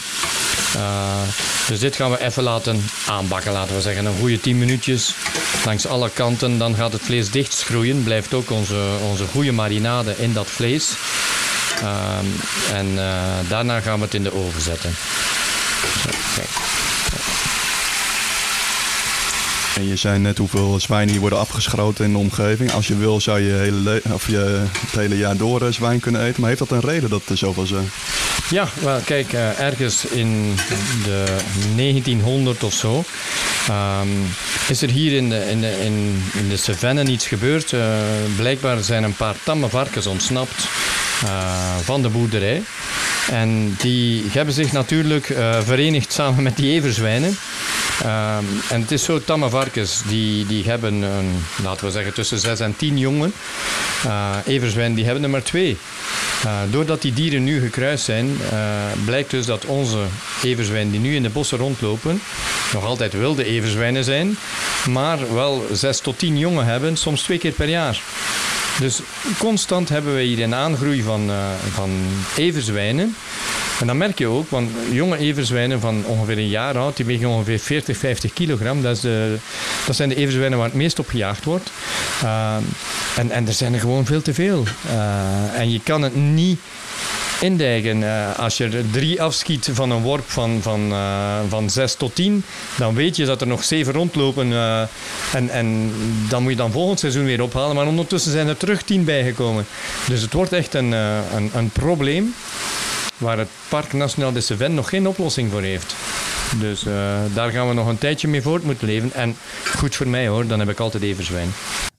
dus 1.67 1.79
dit 1.79 1.95
gaan 1.95 2.11
we 2.11 2.21
even 2.21 2.43
laten 2.43 2.89
aanbakken, 3.07 3.51
laten 3.51 3.75
we 3.75 3.81
zeggen. 3.81 4.05
Een 4.05 4.19
goede 4.19 4.39
10 4.39 4.57
minuutjes 4.57 5.13
langs 5.65 5.87
alle 5.87 6.09
kanten. 6.09 6.57
Dan 6.57 6.75
gaat 6.75 6.93
het 6.93 7.01
vlees 7.01 7.29
dicht 7.29 7.53
schroeien. 7.53 8.03
Blijft 8.03 8.33
ook 8.33 8.51
onze, 8.51 8.85
onze 9.09 9.25
goede 9.25 9.51
marinade 9.51 10.15
in 10.17 10.33
dat 10.33 10.47
vlees. 10.47 10.93
Uh, 11.83 12.77
en 12.77 12.87
uh, 12.87 13.49
daarna 13.49 13.79
gaan 13.79 13.97
we 13.97 14.05
het 14.05 14.13
in 14.13 14.23
de 14.23 14.33
oven 14.33 14.61
zetten. 14.61 14.95
Je 19.87 19.95
zei 19.95 20.19
net 20.19 20.37
hoeveel 20.37 20.79
zwijnen 20.79 21.11
hier 21.11 21.19
worden 21.19 21.39
afgeschoten 21.39 22.05
in 22.05 22.11
de 22.11 22.17
omgeving. 22.17 22.71
Als 22.71 22.87
je 22.87 22.97
wil 22.97 23.21
zou 23.21 23.39
je, 23.39 23.53
hele 23.53 24.01
of 24.11 24.27
je 24.27 24.63
het 24.79 24.95
hele 24.95 25.17
jaar 25.17 25.37
door 25.37 25.73
zwijn 25.73 25.99
kunnen 25.99 26.23
eten. 26.23 26.39
Maar 26.39 26.49
heeft 26.49 26.67
dat 26.67 26.71
een 26.71 26.89
reden 26.89 27.09
dat 27.09 27.21
er 27.29 27.37
zoveel 27.37 27.65
zijn? 27.65 27.89
Ja, 28.49 28.67
wel, 28.81 28.99
kijk, 28.99 29.33
uh, 29.33 29.59
ergens 29.59 30.05
in 30.05 30.55
de 31.03 31.23
1900 31.75 32.63
of 32.63 32.73
zo 32.73 33.03
um, 33.69 34.27
is 34.67 34.81
er 34.81 34.89
hier 34.89 35.13
in 35.13 35.29
de, 35.29 35.49
in 35.49 35.61
de, 35.61 35.79
in, 35.83 36.21
de 36.49 36.57
savanne 36.57 37.03
iets 37.03 37.27
gebeurd. 37.27 37.73
Blijkbaar 38.35 38.83
zijn 38.83 39.03
een 39.03 39.15
paar 39.15 39.35
tamme 39.43 39.69
varkens 39.69 40.07
ontsnapt 40.07 40.67
van 41.83 42.01
de 42.01 42.09
boerderij. 42.09 42.63
En 43.31 43.75
die 43.79 44.23
hebben 44.29 44.53
zich 44.53 44.71
natuurlijk 44.71 45.25
verenigd 45.63 46.13
samen 46.13 46.43
met 46.43 46.55
die 46.55 46.71
everzwijnen. 46.71 47.37
Uh, 48.05 48.37
en 48.69 48.81
het 48.81 48.91
is 48.91 49.03
zo, 49.03 49.19
tamme 49.23 49.49
varkens, 49.49 50.01
die, 50.07 50.45
die 50.45 50.63
hebben, 50.63 51.03
laten 51.63 51.85
we 51.85 51.91
zeggen, 51.91 52.13
tussen 52.13 52.39
6 52.39 52.59
en 52.59 52.75
10 52.75 52.97
jongen. 52.97 53.33
Uh, 54.05 54.35
everzwijnen, 54.45 54.95
die 54.95 55.05
hebben 55.05 55.23
er 55.23 55.29
maar 55.29 55.43
twee. 55.43 55.77
Uh, 56.45 56.51
doordat 56.69 57.01
die 57.01 57.13
dieren 57.13 57.43
nu 57.43 57.59
gekruist 57.61 58.05
zijn, 58.05 58.37
blijkt 59.05 59.29
dus 59.29 59.45
dat 59.45 59.65
onze 59.65 60.03
everzwijnen 60.43 60.91
die 60.91 61.01
nu 61.01 61.15
in 61.15 61.23
de 61.23 61.29
bossen 61.29 61.57
rondlopen, 61.57 62.21
nog 62.73 62.85
altijd 62.85 63.13
wilde 63.13 63.43
everzwijnen 63.43 64.03
zijn, 64.03 64.37
maar 64.89 65.33
wel 65.33 65.65
6 65.71 65.99
tot 65.99 66.17
10 66.17 66.37
jongen 66.37 66.65
hebben, 66.65 66.97
soms 66.97 67.21
twee 67.21 67.37
keer 67.37 67.51
per 67.51 67.69
jaar. 67.69 68.01
Dus 68.79 68.99
constant 69.37 69.89
hebben 69.89 70.15
we 70.15 70.21
hier 70.21 70.43
een 70.43 70.55
aangroei 70.55 71.03
van, 71.03 71.29
uh, 71.29 71.35
van 71.73 71.89
everzwijnen. 72.35 73.15
En 73.79 73.87
dat 73.87 73.95
merk 73.95 74.17
je 74.17 74.27
ook, 74.27 74.49
want 74.49 74.69
jonge 74.91 75.17
everzwijnen 75.17 75.79
van 75.79 76.05
ongeveer 76.05 76.37
een 76.37 76.47
jaar 76.47 76.77
oud, 76.77 76.95
die 76.95 77.05
wegen 77.05 77.29
ongeveer 77.29 77.59
40, 77.59 77.97
50 77.97 78.33
kilogram. 78.33 78.81
Dat, 78.81 78.95
is 78.95 79.01
dat 79.85 79.95
zijn 79.95 80.09
de 80.09 80.15
everzwijnen 80.15 80.57
waar 80.57 80.67
het 80.67 80.75
meest 80.77 80.99
op 80.99 81.07
gejaagd 81.07 81.43
wordt. 81.43 81.71
Uh, 82.23 82.55
en, 83.17 83.31
en 83.31 83.47
er 83.47 83.53
zijn 83.53 83.73
er 83.73 83.79
gewoon 83.79 84.05
veel 84.05 84.21
te 84.21 84.33
veel. 84.33 84.63
Uh, 84.85 85.59
en 85.59 85.71
je 85.71 85.79
kan 85.83 86.01
het 86.01 86.15
niet 86.15 86.59
indijken. 87.41 88.03
Eh, 88.03 88.39
als 88.39 88.57
je 88.57 88.63
er 88.63 88.91
drie 88.91 89.21
afschiet 89.21 89.69
van 89.73 89.91
een 89.91 90.01
worp 90.01 90.29
van, 90.29 90.59
van, 90.61 90.91
eh, 90.91 91.39
van 91.49 91.69
6 91.69 91.93
tot 91.93 92.15
10, 92.15 92.43
dan 92.77 92.95
weet 92.95 93.15
je 93.15 93.25
dat 93.25 93.41
er 93.41 93.47
nog 93.47 93.63
zeven 93.63 93.93
rondlopen. 93.93 94.51
eh, 94.51 94.81
en, 95.33 95.49
en 95.49 95.91
dan 96.29 96.41
moet 96.41 96.51
je 96.51 96.57
dan 96.57 96.71
volgend 96.71 96.99
seizoen 96.99 97.23
weer 97.25 97.41
ophalen. 97.41 97.75
Maar 97.75 97.87
ondertussen 97.87 98.31
zijn 98.31 98.47
er 98.47 98.57
terug 98.57 98.81
10 98.81 99.03
bijgekomen. 99.03 99.65
Dus 100.07 100.21
het 100.21 100.33
wordt 100.33 100.53
echt 100.53 100.73
een, 100.73 100.93
eh, 100.93 101.17
een, 101.35 101.49
een 101.53 101.69
probleem 101.69 102.33
waar 103.19 103.37
het 103.37 103.49
Park 103.69 103.93
Nationaal 103.93 104.31
de 104.31 104.41
Cevennes 104.41 104.75
nog 104.75 104.89
geen 104.89 105.07
oplossing 105.07 105.51
voor 105.51 105.61
heeft. 105.61 105.95
Dus 106.59 106.85
eh, 106.85 107.19
daar 107.33 107.51
gaan 107.51 107.67
we 107.67 107.73
nog 107.73 107.87
een 107.87 107.97
tijdje 107.97 108.27
mee 108.27 108.41
voort 108.41 108.63
moeten 108.63 108.87
leven. 108.87 109.13
En 109.13 109.35
goed 109.77 109.95
voor 109.95 110.07
mij 110.07 110.27
hoor, 110.27 110.47
dan 110.47 110.59
heb 110.59 110.69
ik 110.69 110.79
altijd 110.79 111.03
everzwijn. 111.03 111.49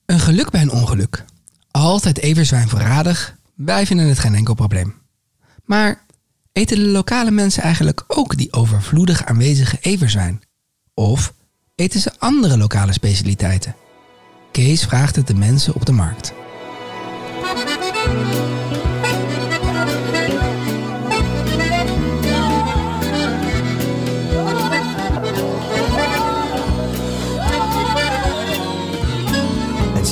Een 0.06 0.20
geluk 0.20 0.50
bij 0.50 0.62
een 0.62 0.70
ongeluk. 0.70 1.24
Altijd 1.70 2.18
everzwijn 2.18 2.68
voorradig. 2.68 3.34
Wij 3.54 3.86
vinden 3.86 4.06
het 4.06 4.18
geen 4.18 4.34
enkel 4.34 4.54
probleem. 4.54 4.94
Maar 5.64 6.04
eten 6.52 6.76
de 6.76 6.86
lokale 6.86 7.30
mensen 7.30 7.62
eigenlijk 7.62 8.04
ook 8.06 8.36
die 8.36 8.52
overvloedig 8.52 9.24
aanwezige 9.24 9.78
everzwijn? 9.80 10.42
Of 10.94 11.32
eten 11.74 12.00
ze 12.00 12.12
andere 12.18 12.56
lokale 12.56 12.92
specialiteiten? 12.92 13.74
Kees 14.52 14.84
vraagt 14.84 15.16
het 15.16 15.26
de 15.26 15.34
mensen 15.34 15.74
op 15.74 15.86
de 15.86 15.92
markt. 15.92 16.32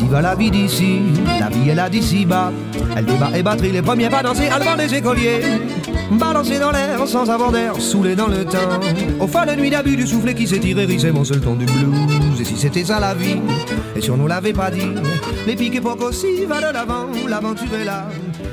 Va 0.08 0.22
la 0.22 0.34
vie 0.34 0.50
d'ici, 0.50 1.00
la 1.40 1.48
vie 1.48 1.70
est 1.70 1.74
là 1.74 1.88
d'ici-bas. 1.88 2.52
Elle 2.96 3.04
débat 3.04 3.30
et 3.36 3.42
batterie, 3.42 3.72
les 3.72 3.82
premiers 3.82 4.08
pas 4.08 4.22
danser, 4.22 4.48
allemand 4.48 4.76
des 4.76 4.94
écoliers. 4.94 5.40
Balancer 6.10 6.58
dans 6.58 6.70
l'air 6.70 7.06
sans 7.06 7.28
avoir 7.28 7.52
d'air, 7.52 7.78
saoulé 7.78 8.16
dans 8.16 8.28
le 8.28 8.44
temps. 8.44 8.80
Au 9.20 9.26
fin 9.26 9.44
de 9.44 9.52
nuit 9.52 9.70
d'abus 9.70 9.96
du 9.96 10.06
soufflet 10.06 10.34
qui 10.34 10.46
s'est 10.46 10.60
hérissait 10.64 11.12
mon 11.12 11.24
seul 11.24 11.40
ton 11.40 11.54
du 11.54 11.66
blues. 11.66 12.40
Et 12.40 12.44
si 12.44 12.56
c'était 12.56 12.84
ça 12.84 12.98
la 12.98 13.14
vie, 13.14 13.40
et 13.94 14.00
si 14.00 14.10
on 14.10 14.16
nous 14.16 14.26
l'avait 14.26 14.54
pas 14.54 14.70
dit, 14.70 14.94
les 15.46 15.54
piques 15.54 15.76
époques 15.76 16.02
aussi, 16.02 16.44
va 16.46 16.60
de 16.66 16.72
l'avant, 16.72 17.06
l'aventure 17.28 17.74
est 17.74 17.84
là. 17.84 18.08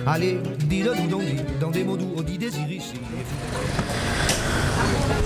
Allez, 0.05 0.39
dis-le 0.67 0.91
nous 1.01 1.07
donc, 1.07 1.23
dans 1.61 1.71
des 1.71 1.83
mots 1.83 1.97
doux, 1.97 2.11
on 2.17 2.21
dit 2.21 2.37
désir 2.37 2.69
ici. 2.69 2.93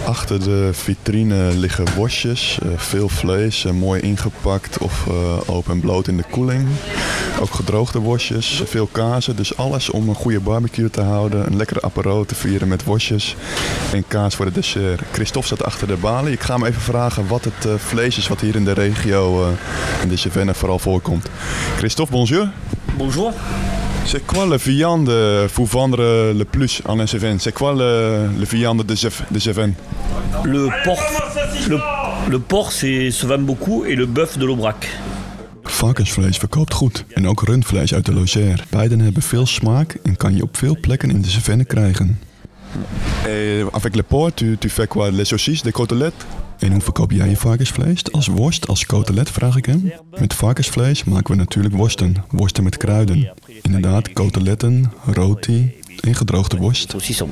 Achter 0.09 0.43
de 0.43 0.69
vitrine 0.73 1.51
liggen 1.55 1.85
worstjes, 1.95 2.59
eh, 2.61 2.69
veel 2.75 3.09
vlees, 3.09 3.65
eh, 3.65 3.71
mooi 3.71 4.01
ingepakt 4.01 4.77
of 4.77 5.07
eh, 5.07 5.49
open 5.49 5.73
en 5.73 5.79
bloot 5.79 6.07
in 6.07 6.17
de 6.17 6.23
koeling. 6.31 6.67
Ook 7.39 7.53
gedroogde 7.53 7.99
worstjes, 7.99 8.61
veel 8.65 8.89
kazen, 8.91 9.35
dus 9.35 9.57
alles 9.57 9.89
om 9.89 10.09
een 10.09 10.15
goede 10.15 10.39
barbecue 10.39 10.89
te 10.89 11.01
houden. 11.01 11.45
Een 11.45 11.57
lekkere 11.57 11.81
apero 11.81 12.25
te 12.25 12.35
vieren 12.35 12.67
met 12.67 12.83
worstjes 12.83 13.35
en 13.93 14.07
kaas 14.07 14.35
voor 14.35 14.45
het 14.45 14.55
dessert. 14.55 15.01
Christophe 15.11 15.47
staat 15.47 15.63
achter 15.63 15.87
de 15.87 15.97
balie. 15.97 16.33
Ik 16.33 16.41
ga 16.41 16.53
hem 16.53 16.65
even 16.65 16.81
vragen 16.81 17.27
wat 17.27 17.43
het 17.43 17.81
vlees 17.81 18.17
is 18.17 18.27
wat 18.27 18.41
hier 18.41 18.55
in 18.55 18.65
de 18.65 18.73
regio 18.73 19.53
in 20.01 20.09
de 20.09 20.17
Cevennes 20.17 20.57
vooral 20.57 20.79
voorkomt. 20.79 21.29
Christophe, 21.77 22.11
bonjour. 22.11 22.51
Bonjour. 22.97 23.33
C'est 24.11 24.25
quoi 24.25 24.47
la 24.47 24.57
viande 24.57 25.11
vous 25.55 25.65
vendre 25.65 26.33
le 26.33 26.43
plus 26.43 26.81
en 26.85 27.05
Cevennes? 27.05 27.39
C'est 27.39 27.53
quoi 27.53 27.75
le 27.75 28.27
viande 28.43 28.83
de, 28.83 28.95
de? 28.95 29.73
Le 30.45 30.67
porc, 30.83 31.03
le, 31.67 31.79
le 32.27 32.39
porc 32.39 32.71
c'est, 32.71 33.11
se 33.11 33.27
vend 33.27 33.45
beaucoup 33.45 33.85
et 33.85 33.95
le 33.95 34.07
bœuf 34.07 34.35
de 34.39 34.45
l'Aubrac. 34.45 34.87
Varkensvlees 35.63 36.37
verkoopt 36.37 36.73
goed 36.73 37.05
en 37.13 37.27
ook 37.27 37.41
rundvlees 37.41 37.93
uit 37.93 38.05
de 38.05 38.13
Logère. 38.13 38.63
Beiden 38.69 38.99
hebben 38.99 39.21
veel 39.21 39.45
smaak 39.45 39.97
en 40.03 40.17
kan 40.17 40.35
je 40.35 40.43
op 40.43 40.57
veel 40.57 40.77
plekken 40.81 41.09
in 41.09 41.21
de 41.21 41.29
Cevennes 41.29 41.67
krijgen. 41.67 42.19
Et 43.27 43.63
avec 43.71 43.95
le 43.95 44.03
porc, 44.03 44.35
tu, 44.35 44.57
tu 44.57 44.69
fais 44.69 44.87
quoi? 44.87 45.11
Les 45.11 45.27
saucisses, 45.27 45.61
des 45.61 45.73
côtelettes? 45.73 46.25
En 46.59 46.71
hoe 46.71 46.81
verkoop 46.81 47.11
jij 47.11 47.29
je 47.29 47.37
varkensvlees? 47.37 48.11
Als 48.11 48.27
worst, 48.27 48.67
als 48.67 48.85
cotelet, 48.85 49.31
vraag 49.31 49.55
ik 49.55 49.65
hem. 49.65 49.91
Met 50.19 50.33
varkensvlees 50.33 51.03
maken 51.03 51.31
we 51.31 51.37
natuurlijk 51.37 51.75
worsten. 51.75 52.15
Worsten 52.29 52.63
met 52.63 52.77
kruiden. 52.77 53.33
Inderdaad, 53.61 54.13
coteletten, 54.13 54.91
roti 55.13 55.71
en 56.01 56.15
gedroogde 56.15 56.57
worst. 56.57 56.91
Saucisson. 56.91 57.29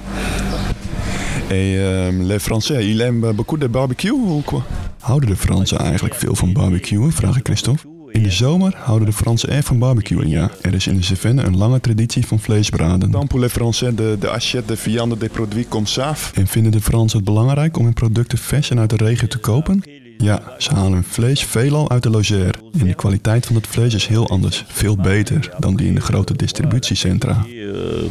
Et 1.49 1.77
euh, 1.77 2.11
les 2.11 2.39
Français, 2.39 2.89
ils 2.89 3.01
aiment 3.01 3.35
beaucoup 3.35 3.59
de 3.59 3.67
barbecue 3.67 4.11
ou 4.11 4.41
quoi? 4.45 4.63
Houden 4.99 5.29
de 5.29 5.35
Fransen 5.35 5.77
eigenlijk 5.77 6.15
veel 6.15 6.35
van 6.35 6.53
barbecuen? 6.53 7.11
Vraag 7.11 7.37
ik 7.37 7.45
Christophe. 7.45 7.87
In 8.11 8.23
de 8.23 8.31
zomer 8.31 8.73
houden 8.77 9.07
de 9.07 9.13
Fransen 9.13 9.49
erg 9.49 9.65
van 9.65 9.79
barbecuen, 9.79 10.29
ja. 10.29 10.51
Er 10.61 10.73
is 10.73 10.87
in 10.87 10.95
de 10.95 11.03
Cevennes 11.03 11.45
een 11.45 11.57
lange 11.57 11.79
traditie 11.79 12.25
van 12.25 12.39
vleesbraden. 12.39 13.11
Dan 13.11 13.27
pour 13.27 13.39
les 13.39 13.51
Français 13.51 13.95
de, 13.95 14.17
de 14.19 14.29
assiette 14.29 14.67
de 14.67 14.77
viande 14.77 15.17
des 15.17 15.29
produits 15.29 15.67
comme 15.69 15.87
ça. 15.87 16.17
En 16.33 16.47
vinden 16.47 16.71
de 16.71 16.81
Fransen 16.81 17.17
het 17.17 17.27
belangrijk 17.27 17.77
om 17.77 17.83
hun 17.83 17.93
producten 17.93 18.37
vers 18.37 18.69
en 18.69 18.79
uit 18.79 18.89
de 18.89 18.95
regio 18.95 19.27
te 19.27 19.37
kopen? 19.37 19.83
Ja, 20.17 20.41
ze 20.57 20.73
halen 20.73 20.93
hun 20.93 21.03
vlees 21.03 21.43
veelal 21.43 21.89
uit 21.89 22.03
de 22.03 22.09
Logère. 22.09 22.53
En 22.79 22.87
de 22.87 22.93
kwaliteit 22.93 23.45
van 23.45 23.55
het 23.55 23.67
vlees 23.67 23.93
is 23.93 24.07
heel 24.07 24.29
anders. 24.29 24.63
Veel 24.67 24.95
beter 24.95 25.49
dan 25.59 25.75
die 25.75 25.87
in 25.87 25.95
de 25.95 26.01
grote 26.01 26.33
distributiecentra. 26.33 27.45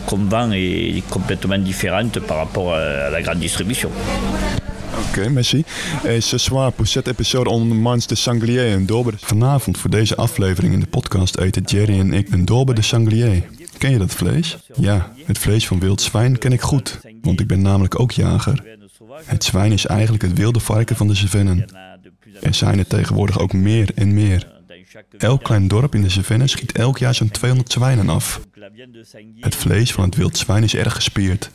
Qu'on 0.05 0.29
vend 0.29 0.53
est 0.53 1.09
complètement 1.09 1.65
différente 1.65 2.21
par 2.21 2.37
rapport 2.37 2.73
à 2.73 3.11
la 3.11 3.21
grande 3.21 3.41
distribution. 3.41 3.91
Oké, 5.09 5.29
merci. 5.31 5.65
Et 6.05 6.21
ce 6.21 6.39
soir, 6.39 6.73
pour 6.73 6.87
cette 6.87 7.09
épisode, 7.09 7.49
on 7.49 7.65
mange 7.65 8.07
de 8.07 8.15
sanglier 8.15 8.75
en 8.75 8.87
dorbe. 8.87 9.13
Vanavond 9.17 9.79
voor 9.79 9.91
deze 9.91 10.17
aflevering 10.17 10.73
in 10.73 10.81
de 10.81 10.87
podcast 10.87 11.37
eten 11.39 11.63
Jerry 11.63 11.99
en 11.99 12.13
ik 12.13 12.33
een 12.33 12.45
dorbe 12.45 12.75
de 12.75 12.83
sanglier. 12.83 13.43
Ken 13.79 13.91
je 13.91 13.99
dat 13.99 14.15
vlees? 14.15 14.57
Ja, 14.75 15.13
het 15.25 15.39
vlees 15.39 15.67
van 15.67 15.81
wild 15.81 16.01
zwijn 16.01 16.39
ken 16.39 16.53
ik 16.53 16.61
goed, 16.61 17.01
want 17.23 17.41
ik 17.41 17.47
ben 17.47 17.63
namelijk 17.63 18.01
ook 18.01 18.13
jager. 18.13 18.63
Het 19.25 19.45
zwijn 19.45 19.73
is 19.73 19.87
eigenlijk 19.87 20.23
het 20.23 20.39
wilde 20.39 20.61
varken 20.61 20.97
van 20.97 21.07
de 21.07 21.15
Cevennen. 21.15 21.65
Er 22.41 22.55
zijn 22.55 22.79
er 22.79 22.87
tegenwoordig 22.87 23.39
ook 23.39 23.53
meer 23.53 23.91
en 23.95 24.15
meer. 24.15 24.55
Elk 25.19 25.43
klein 25.43 25.69
dorp 25.69 25.95
in 25.95 26.03
de 26.03 26.09
Cevennen 26.09 26.49
schiet 26.49 26.73
elk 26.73 26.99
jaar 26.99 27.15
zo'n 27.15 27.31
200 27.31 27.73
zwijnen 27.73 28.09
af. 28.09 28.41
Het 29.41 29.55
vlees 29.55 29.93
van 29.93 30.05
het 30.05 30.15
wild 30.15 30.39
zwijn 30.39 30.63
is 30.63 30.75
erg 30.75 30.95
gespierd. 30.95 31.51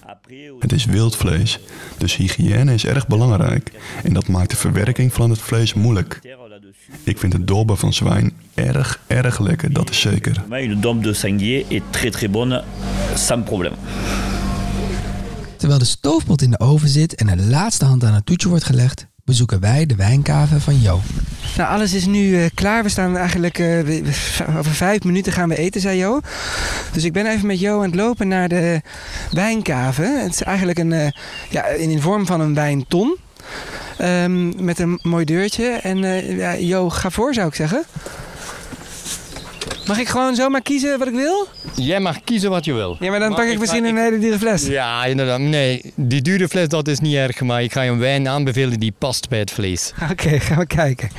Het 0.60 0.72
is 0.72 0.86
wild 0.86 1.15
vlees, 1.15 1.60
dus 1.98 2.15
hygiëne 2.15 2.74
is 2.74 2.86
erg 2.86 3.08
belangrijk. 3.08 3.72
En 4.04 4.13
dat 4.13 4.28
maakt 4.28 4.50
de 4.50 4.56
verwerking 4.56 5.13
van 5.13 5.30
het 5.30 5.39
vlees 5.39 5.74
moeilijk. 5.74 6.20
Ik 7.04 7.17
vind 7.17 7.34
het 7.34 7.48
dolba 7.48 7.76
van 7.76 7.94
zwijn 7.94 8.34
erg, 8.54 9.00
erg 9.08 9.39
lekker, 9.39 9.74
dat 9.74 9.89
is 9.89 10.00
zeker. 10.00 10.44
Mais 10.50 10.65
Une 10.65 10.80
dôme 10.80 11.02
de 11.02 11.13
sanglier 11.13 11.65
est 11.67 11.84
très 11.89 12.12
très 12.12 12.30
bonne, 12.30 12.63
sans 13.15 13.44
problème. 13.46 13.76
Terwijl 15.58 15.80
de 15.80 15.86
stoofpot 15.86 16.41
in 16.41 16.52
de 16.52 16.60
oven 16.60 16.89
zit 16.89 17.15
en 17.15 17.28
de 17.28 17.38
laatste 17.38 17.86
hand 17.86 18.04
aan 18.04 18.13
het 18.13 18.26
toetje 18.26 18.50
wordt 18.50 18.63
gelegd, 18.63 19.08
bezoeken 19.32 19.60
wij 19.60 19.86
de 19.86 19.96
wijnkave 19.96 20.60
van 20.60 20.82
Jo. 20.82 21.00
Nou, 21.58 21.70
alles 21.70 21.94
is 21.94 22.06
nu 22.06 22.44
eh, 22.44 22.50
klaar. 22.54 22.84
We 22.84 22.89
staan 22.89 23.17
eigenlijk 23.17 23.60
eh, 23.60 23.78
over 24.58 24.72
vijf 24.72 25.04
minuten 25.04 25.34
gaan 25.34 25.50
we 25.50 25.58
eten, 25.58 25.82
zei 25.82 25.98
Jo. 25.98 26.20
Dus 26.91 27.04
ik 27.04 27.13
ben 27.13 27.26
even 27.26 27.48
met 27.48 27.60
Jo 27.60 27.78
aan 27.78 27.86
het 27.86 27.96
lopen 27.96 28.28
naar 28.28 28.48
de 28.48 28.82
wijnkave. 29.32 30.04
Het 30.04 30.32
is 30.32 30.44
eigenlijk 30.44 30.80
een, 30.80 30.91
eh, 30.91 31.12
ja, 31.50 31.65
in 31.65 31.89
in 31.89 32.02
vorm 32.02 32.26
van 32.26 32.41
een 32.41 32.54
wijnton. 32.54 33.17
Ehm, 33.98 34.63
met 34.63 34.80
een 34.80 35.00
mooi 35.02 35.26
deurtje. 35.26 35.67
En 35.67 35.98
ja, 36.38 36.54
Jo, 36.54 36.89
ga 36.89 37.10
voor 37.10 37.34
zou 37.34 37.48
ik 37.48 37.56
zeggen. 37.56 37.84
Mag 39.91 39.99
ik 39.99 40.08
gewoon 40.08 40.36
zomaar 40.36 40.62
kiezen 40.62 40.99
wat 40.99 41.08
ik 41.08 41.13
wil? 41.13 41.47
Jij 41.75 41.99
mag 41.99 42.23
kiezen 42.23 42.49
wat 42.49 42.65
je 42.65 42.73
wil. 42.73 42.97
Ja, 42.99 43.10
maar 43.10 43.19
dan 43.19 43.27
Maar 43.27 43.38
pak 43.38 43.47
ik 43.47 43.54
ik 43.54 43.60
misschien 43.60 43.86
een 43.86 43.97
hele 43.97 44.19
dure 44.19 44.38
fles. 44.39 44.65
Ja, 44.65 45.06
inderdaad. 45.06 45.39
Nee, 45.39 45.93
die 45.95 46.21
dure 46.21 46.47
fles 46.47 46.67
dat 46.67 46.88
is 46.88 46.99
niet 46.99 47.15
erg, 47.15 47.41
maar 47.41 47.63
ik 47.63 47.71
ga 47.71 47.82
je 47.82 47.91
een 47.91 47.99
wijn 47.99 48.27
aanbevelen 48.27 48.80
die 48.80 48.93
past 48.97 49.30
bij 49.30 49.39
het 49.39 49.51
vlees. 49.51 49.93
Oké, 50.12 50.39
gaan 50.39 50.58
we 50.58 50.65
kijken. 50.65 51.10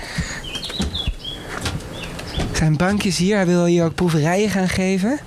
Er 2.50 2.56
zijn 2.56 2.76
bankjes 2.76 3.16
hier. 3.18 3.37
Hij 3.37 3.46
wil 3.46 3.64
hier 3.64 3.85
ook 3.85 3.94
proeverijen 3.94 4.50
gaan 4.50 4.68
geven. 4.68 5.20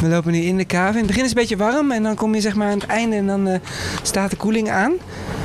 We 0.00 0.08
lopen 0.08 0.32
nu 0.32 0.38
in 0.38 0.56
de 0.56 0.66
cave. 0.66 0.92
In 0.92 0.98
het 0.98 1.06
begin 1.06 1.22
is 1.22 1.28
het 1.28 1.38
een 1.38 1.46
beetje 1.46 1.64
warm 1.64 1.90
en 1.90 2.02
dan 2.02 2.14
kom 2.14 2.34
je 2.34 2.40
zeg 2.40 2.54
maar 2.54 2.70
aan 2.70 2.78
het 2.78 2.86
einde 2.86 3.16
en 3.16 3.26
dan 3.26 3.48
eh, 3.48 3.58
staat 4.02 4.30
de 4.30 4.36
koeling 4.36 4.70
aan. 4.70 4.92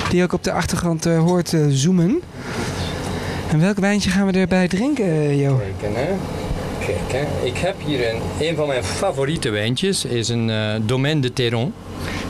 Die 0.09 0.23
ook 0.23 0.33
op 0.33 0.43
de 0.43 0.51
achtergrond 0.51 1.05
eh, 1.05 1.19
hoort 1.19 1.53
eh, 1.53 1.61
zoomen. 1.69 2.21
En 3.51 3.59
welk 3.59 3.77
wijntje 3.77 4.09
gaan 4.09 4.25
we 4.25 4.39
erbij 4.39 4.67
drinken, 4.67 5.37
Jo? 5.37 5.57
Kijken, 5.57 5.95
hè. 5.95 6.09
Kijk. 6.85 7.27
Ik 7.43 7.57
heb 7.57 7.75
hier 7.85 8.13
een, 8.13 8.21
een 8.39 8.55
van 8.55 8.67
mijn 8.67 8.83
favoriete 8.83 9.49
wijntjes. 9.49 10.05
is 10.05 10.29
een 10.29 10.49
eh, 10.49 10.75
Domaine 10.81 11.21
de 11.21 11.33
Terron. 11.33 11.73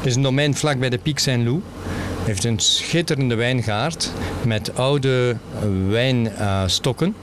is 0.04 0.16
een 0.16 0.22
domein 0.22 0.56
vlak 0.56 0.80
bij 0.80 0.90
de 0.90 0.98
Pic 0.98 1.20
Saint-Loup. 1.20 1.64
heeft 2.24 2.44
een 2.44 2.60
schitterende 2.60 3.36
wijngaard 3.36 4.12
met 4.46 4.76
oude 4.76 5.36
wijnstokken. 5.90 7.16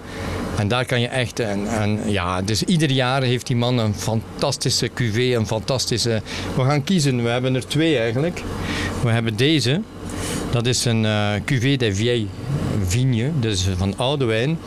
En 0.58 0.68
daar 0.68 0.84
kan 0.84 1.00
je 1.00 1.06
echt, 1.06 1.40
een, 1.40 1.82
een, 1.82 2.10
ja, 2.10 2.42
dus 2.42 2.62
ieder 2.62 2.90
jaar 2.90 3.22
heeft 3.22 3.46
die 3.46 3.56
man 3.56 3.78
een 3.78 3.94
fantastische 3.94 4.90
cuvée, 4.94 5.34
een 5.34 5.46
fantastische... 5.46 6.22
We 6.56 6.62
gaan 6.62 6.84
kiezen, 6.84 7.22
we 7.22 7.28
hebben 7.28 7.54
er 7.54 7.66
twee 7.66 7.98
eigenlijk. 7.98 8.42
We 9.02 9.10
hebben 9.10 9.36
deze, 9.36 9.80
dat 10.50 10.66
is 10.66 10.84
een 10.84 11.04
eh 11.04 11.32
cuvée 11.44 11.76
des 11.76 11.96
vieilles 11.96 12.28
vignes, 12.86 13.30
dus 13.40 13.68
van 13.76 13.94
oude 13.96 14.24
wijn. 14.24 14.58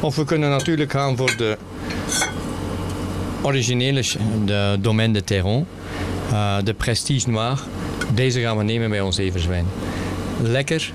Of 0.00 0.16
we 0.16 0.24
kunnen 0.24 0.50
natuurlijk 0.50 0.90
gaan 0.90 1.16
voor 1.16 1.36
de 1.36 1.58
originele, 3.42 4.02
de 4.44 4.76
Domaine 4.80 5.12
de 5.12 5.24
Terron. 5.24 5.66
Eh, 6.30 6.56
de 6.64 6.74
Prestige 6.74 7.30
Noir. 7.30 7.60
Deze 8.14 8.40
gaan 8.40 8.56
we 8.56 8.62
nemen 8.62 8.90
bij 8.90 9.00
ons 9.00 9.18
everzwijn. 9.18 9.66
Lekker. 10.42 10.92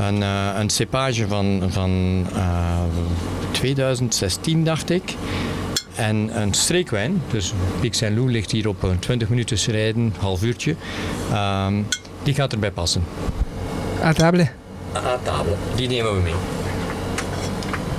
Een, 0.00 0.22
eh, 0.22 0.48
een 0.58 0.70
cepage 0.70 1.28
van, 1.28 1.62
van 1.68 2.24
eh, 2.34 2.78
2016, 3.50 4.64
dacht 4.64 4.90
ik. 4.90 5.14
En 5.96 6.40
een 6.40 6.54
streekwijn. 6.54 7.22
Dus 7.30 7.52
Pic 7.80 7.94
Saint-Loup 7.94 8.28
ligt 8.28 8.50
hier 8.50 8.68
op 8.68 8.82
een 8.82 8.98
20 8.98 9.28
minuten 9.28 9.72
rijden, 9.72 10.14
half 10.18 10.42
uurtje. 10.42 10.74
Ehm, 11.32 11.74
die 12.22 12.34
gaat 12.34 12.52
erbij 12.52 12.70
passen. 12.70 13.04
À 14.02 14.12
table. 14.12 14.48
À 14.94 15.18
table. 15.22 15.54
Die 15.76 15.88
nemen 15.88 16.14
we 16.14 16.20
mee. 16.20 16.34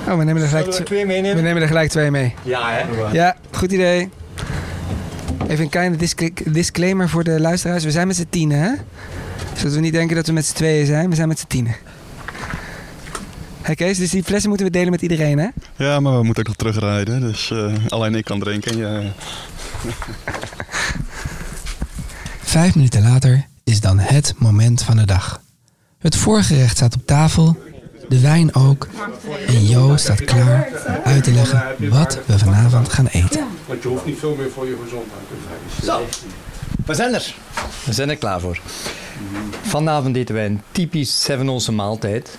Oh, 0.08 0.18
we 0.18 0.24
nemen 0.24 0.42
er 0.42 0.48
gelijk, 0.48 0.66
we 0.66 0.82
twee 0.82 1.06
meenemen? 1.06 1.36
we 1.36 1.42
nemen 1.42 1.62
er 1.62 1.68
gelijk 1.68 1.90
twee 1.90 2.10
mee. 2.10 2.34
Ja, 2.42 2.70
hè? 2.70 3.10
Ja, 3.12 3.36
goed 3.62 3.72
idee. 3.72 4.08
Even 5.48 5.64
een 5.64 5.70
kleine 5.70 5.96
disc- 5.96 6.52
disclaimer 6.52 7.08
voor 7.08 7.24
de 7.24 7.40
luisteraars. 7.40 7.84
We 7.84 7.90
zijn 7.90 8.06
met 8.06 8.16
z'n 8.16 8.26
tienen, 8.30 8.58
hè? 8.58 8.70
Zodat 9.56 9.72
we 9.74 9.80
niet 9.80 9.92
denken 9.92 10.16
dat 10.16 10.26
we 10.26 10.32
met 10.32 10.44
z'n 10.46 10.54
tweeën 10.54 10.86
zijn. 10.86 11.10
We 11.10 11.14
zijn 11.16 11.28
met 11.28 11.38
z'n 11.38 11.46
tienen. 11.46 11.76
Hé 13.62 13.74
Kees, 13.74 13.98
dus 13.98 14.10
die 14.10 14.22
flessen 14.22 14.48
moeten 14.48 14.66
we 14.66 14.72
delen 14.72 14.90
met 14.90 15.02
iedereen, 15.02 15.38
hè? 15.38 15.48
Ja, 15.76 16.00
maar 16.00 16.18
we 16.18 16.22
moeten 16.24 16.42
ook 16.42 16.48
nog 16.48 16.56
terugrijden. 16.56 17.20
Dus 17.20 17.50
eh, 17.50 17.72
alleen 17.88 18.14
ik 18.14 18.24
kan 18.24 18.40
drinken. 18.40 18.76
Ja, 18.76 19.02
Vijf 22.42 22.74
minuten 22.74 23.02
later 23.02 23.46
is 23.64 23.80
dan 23.80 23.98
het 23.98 24.34
moment 24.38 24.82
van 24.82 24.96
de 24.96 25.06
dag. 25.06 25.40
Het 25.98 26.16
voorgerecht 26.16 26.76
staat 26.76 26.94
op 26.94 27.06
tafel, 27.06 27.56
de 28.12 28.20
wijn 28.20 28.54
ook. 28.54 28.88
En 29.46 29.66
Jo 29.66 29.96
staat 29.96 30.24
klaar 30.24 30.68
uit 31.04 31.24
te 31.24 31.32
leggen 31.32 31.62
wat 31.90 32.18
we 32.26 32.38
vanavond 32.38 32.88
gaan 32.88 33.06
eten. 33.06 33.46
Want 33.66 33.82
je 33.82 33.88
hoeft 33.88 34.04
niet 34.04 34.18
veel 34.18 34.34
meer 34.34 34.50
voor 34.50 34.66
je 34.66 34.76
gezondheid 34.82 35.22
te 35.28 35.34
vrezen. 35.76 36.06
We 36.86 36.94
zijn 36.94 37.14
er. 37.14 37.34
We 37.84 37.92
zijn 37.92 38.10
er 38.10 38.16
klaar 38.16 38.40
voor. 38.40 38.60
Vanavond 39.62 40.16
eten 40.16 40.34
wij 40.34 40.46
een 40.46 40.62
typisch 40.72 41.22
Seven 41.22 41.74
maaltijd. 41.74 42.38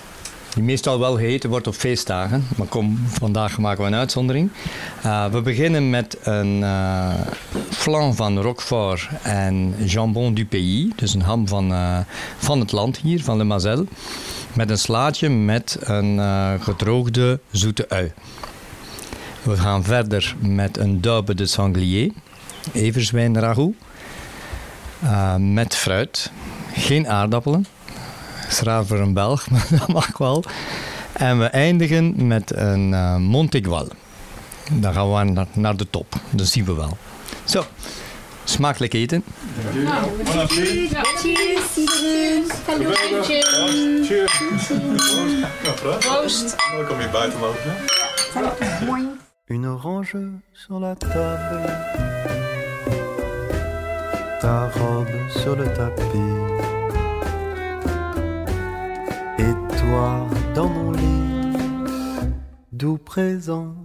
Die 0.54 0.64
meestal 0.64 1.00
wel 1.00 1.16
gegeten 1.16 1.50
wordt 1.50 1.68
op 1.68 1.74
feestdagen. 1.74 2.48
Maar 2.58 2.68
kom, 2.68 3.00
vandaag 3.08 3.58
maken 3.58 3.82
we 3.82 3.88
een 3.88 3.96
uitzondering. 3.96 4.50
Eh, 5.02 5.26
we 5.26 5.42
beginnen 5.42 5.90
met 5.90 6.18
een 6.24 6.64
eh 6.64 7.14
flan 7.84 8.16
van 8.16 8.40
Roquefort 8.40 9.10
en 9.22 9.76
jambon 9.86 10.34
du 10.34 10.46
pays. 10.46 10.92
Dus 10.96 11.14
een 11.14 11.22
ham 11.22 11.48
van, 11.48 11.72
eh, 11.72 12.00
van 12.38 12.60
het 12.60 12.72
land 12.72 12.98
hier, 12.98 13.24
van 13.24 13.38
de 13.38 13.44
Mazel. 13.44 13.86
Met 14.54 14.70
een 14.70 14.78
slaatje 14.78 15.30
met 15.30 15.78
een 15.80 16.20
eh, 16.20 16.54
gedroogde 16.60 17.40
zoete 17.52 17.90
ui. 17.90 18.12
We 19.42 19.58
gaan 19.58 19.84
verder 19.84 20.36
met 20.40 20.78
een 20.78 21.02
daube 21.02 21.36
de 21.36 21.46
sanglier. 21.46 22.12
Everzwijn 22.74 23.40
ragout. 23.40 23.76
Eh, 25.02 25.36
met 25.36 25.76
fruit. 25.76 26.32
Geen 26.74 27.08
aardappelen. 27.08 27.66
Is 28.48 28.62
voor 28.88 29.00
een 29.00 29.14
Belg, 29.14 29.48
maar 29.52 29.68
dat 29.70 29.88
mag 29.88 30.18
wel. 30.18 30.44
En 31.14 31.40
we 31.40 31.46
eindigen 31.46 32.28
met 32.28 32.56
een 32.56 32.94
eh 32.94 33.16
Montegual. 33.16 33.88
Dan 34.72 34.94
gaan 34.94 35.14
we 35.14 35.24
naar, 35.24 35.48
naar 35.54 35.78
de 35.78 35.90
top. 35.90 36.14
Dat 36.30 36.48
zien 36.48 36.66
we 36.66 36.74
wel. 36.74 36.98
Zo, 37.44 37.64
smakelijk 38.44 38.94
eten. 38.94 39.24
Cheers, 40.48 41.78
iedereen. 41.78 42.52
Hallo, 42.66 42.92
Jim. 43.28 44.06
Proost. 46.00 46.56
Kom 46.88 47.00
je 47.00 47.10
buiten 47.12 47.40
lopen? 47.40 47.76
Une 49.50 49.66
orange 49.68 50.16
sur 50.54 50.80
la 50.80 50.96
table, 50.96 51.68
ta 54.42 54.70
robe 54.70 55.30
sur 55.30 55.56
le 55.56 55.66
tapis, 55.74 56.73
dans 60.54 60.70
mon 60.70 60.92
lit, 60.92 62.98
présent, 63.06 63.76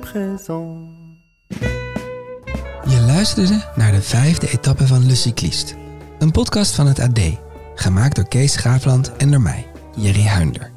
présent. 0.00 0.88
Je 2.84 3.00
luisterde 3.06 3.64
naar 3.74 3.92
de 3.92 4.02
vijfde 4.02 4.50
etappe 4.50 4.86
van 4.86 5.06
Le 5.06 5.14
Cycliste. 5.14 5.74
Een 6.18 6.30
podcast 6.30 6.74
van 6.74 6.86
het 6.86 7.00
AD, 7.00 7.20
gemaakt 7.74 8.16
door 8.16 8.28
Kees 8.28 8.52
Schaafland 8.52 9.16
en 9.16 9.30
door 9.30 9.40
mij, 9.40 9.66
Jerry 9.96 10.24
Huinder. 10.24 10.70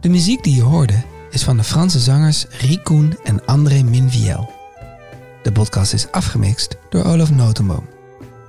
De 0.00 0.08
muziek 0.08 0.44
die 0.44 0.54
je 0.54 0.62
hoorde 0.62 1.02
is 1.30 1.42
van 1.42 1.56
de 1.56 1.64
Franse 1.64 1.98
zangers 1.98 2.46
Ricoen 2.48 3.18
en 3.24 3.44
André 3.44 3.82
Minviel. 3.82 4.50
De 5.42 5.52
podcast 5.52 5.92
is 5.92 6.10
afgemixt 6.10 6.76
door 6.88 7.04
Olaf 7.04 7.30
Notenboom. 7.30 7.88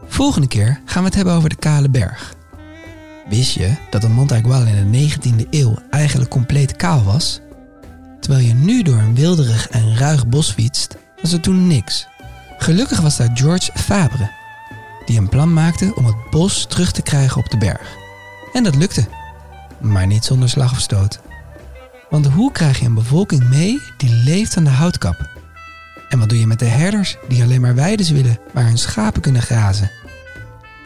Volgende 0.06 0.48
keer 0.48 0.82
gaan 0.86 1.02
we 1.02 1.08
het 1.08 1.16
hebben 1.16 1.34
over 1.34 1.50
de 1.50 1.56
Kale 1.56 1.90
Berg. 1.90 2.40
Wist 3.32 3.54
je 3.54 3.76
dat 3.90 4.02
de 4.02 4.10
Montaigual 4.10 4.66
in 4.66 4.92
de 4.92 5.10
19e 5.10 5.50
eeuw 5.50 5.78
eigenlijk 5.90 6.30
compleet 6.30 6.76
kaal 6.76 7.04
was? 7.04 7.40
Terwijl 8.20 8.46
je 8.46 8.54
nu 8.54 8.84
door 8.84 8.98
een 8.98 9.16
wilderig 9.16 9.70
en 9.70 9.98
ruig 9.98 10.28
bos 10.28 10.52
fietst, 10.52 10.98
was 11.22 11.32
er 11.32 11.40
toen 11.40 11.68
niks. 11.68 12.08
Gelukkig 12.58 13.00
was 13.00 13.18
daar 13.18 13.30
George 13.34 13.72
Fabre, 13.74 14.32
die 15.06 15.18
een 15.18 15.30
plan 15.30 15.54
maakte 15.54 15.96
om 15.96 16.06
het 16.06 16.16
bos 16.30 16.66
terug 16.66 16.92
te 16.92 17.02
krijgen 17.02 17.38
op 17.38 17.50
de 17.50 17.58
berg. 17.58 17.96
En 18.54 18.64
dat 18.64 18.76
lukte, 18.76 19.08
maar 19.82 20.08
niet 20.08 20.26
zonder 20.26 20.50
slag 20.50 20.72
of 20.72 20.80
stoot. 20.80 21.20
Want 22.10 22.28
hoe 22.28 22.52
krijg 22.52 22.80
je 22.80 22.86
een 22.86 22.94
bevolking 22.94 23.50
mee 23.50 23.82
die 23.98 24.14
leeft 24.14 24.58
aan 24.58 24.64
de 24.64 24.70
houtkap? 24.70 25.30
En 26.10 26.20
wat 26.20 26.30
doe 26.30 26.40
je 26.40 26.48
met 26.48 26.60
de 26.60 26.66
herders 26.66 27.18
die 27.28 27.44
alleen 27.44 27.62
maar 27.62 27.76
weides 27.76 28.10
willen 28.10 28.40
waar 28.54 28.66
hun 28.66 28.78
schapen 28.78 29.22
kunnen 29.22 29.42
grazen? 29.42 29.92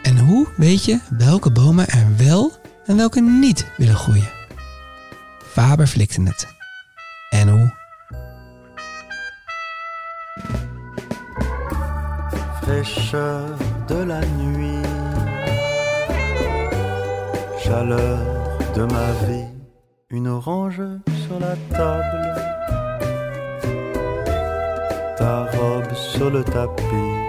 En 0.06 0.18
hoe 0.18 0.46
weet 0.56 0.84
je 0.84 0.98
welke 1.10 1.50
bomen 1.50 1.88
er 1.88 2.06
wel 2.16 2.52
en 2.84 2.96
welke 2.96 3.20
niet 3.20 3.66
willen 3.76 3.96
groeien? 3.96 4.28
Faber 5.52 5.86
flikte 5.86 6.22
het. 6.22 6.46
En 7.30 7.48
hoe? 7.48 7.74
fraîcheur 12.66 13.56
de 13.86 14.04
la 14.06 14.20
nuit, 14.38 14.86
chaleur 17.58 18.18
de 18.74 18.84
ma 18.86 19.08
vie, 19.24 19.48
une 20.08 20.28
orange 20.28 20.88
sur 21.22 21.38
la 21.38 21.54
table, 21.76 22.26
ta 25.16 25.46
robe 25.56 25.94
sur 25.94 26.30
le 26.30 26.42
tapis, 26.42 27.25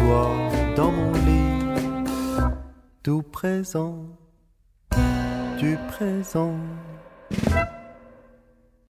toi 0.00 0.30
dans 0.76 0.90
mon 0.90 1.12
lit, 1.12 2.04
tout 3.02 3.22
présent, 3.22 4.06
du 5.58 5.76
présent. 5.88 6.56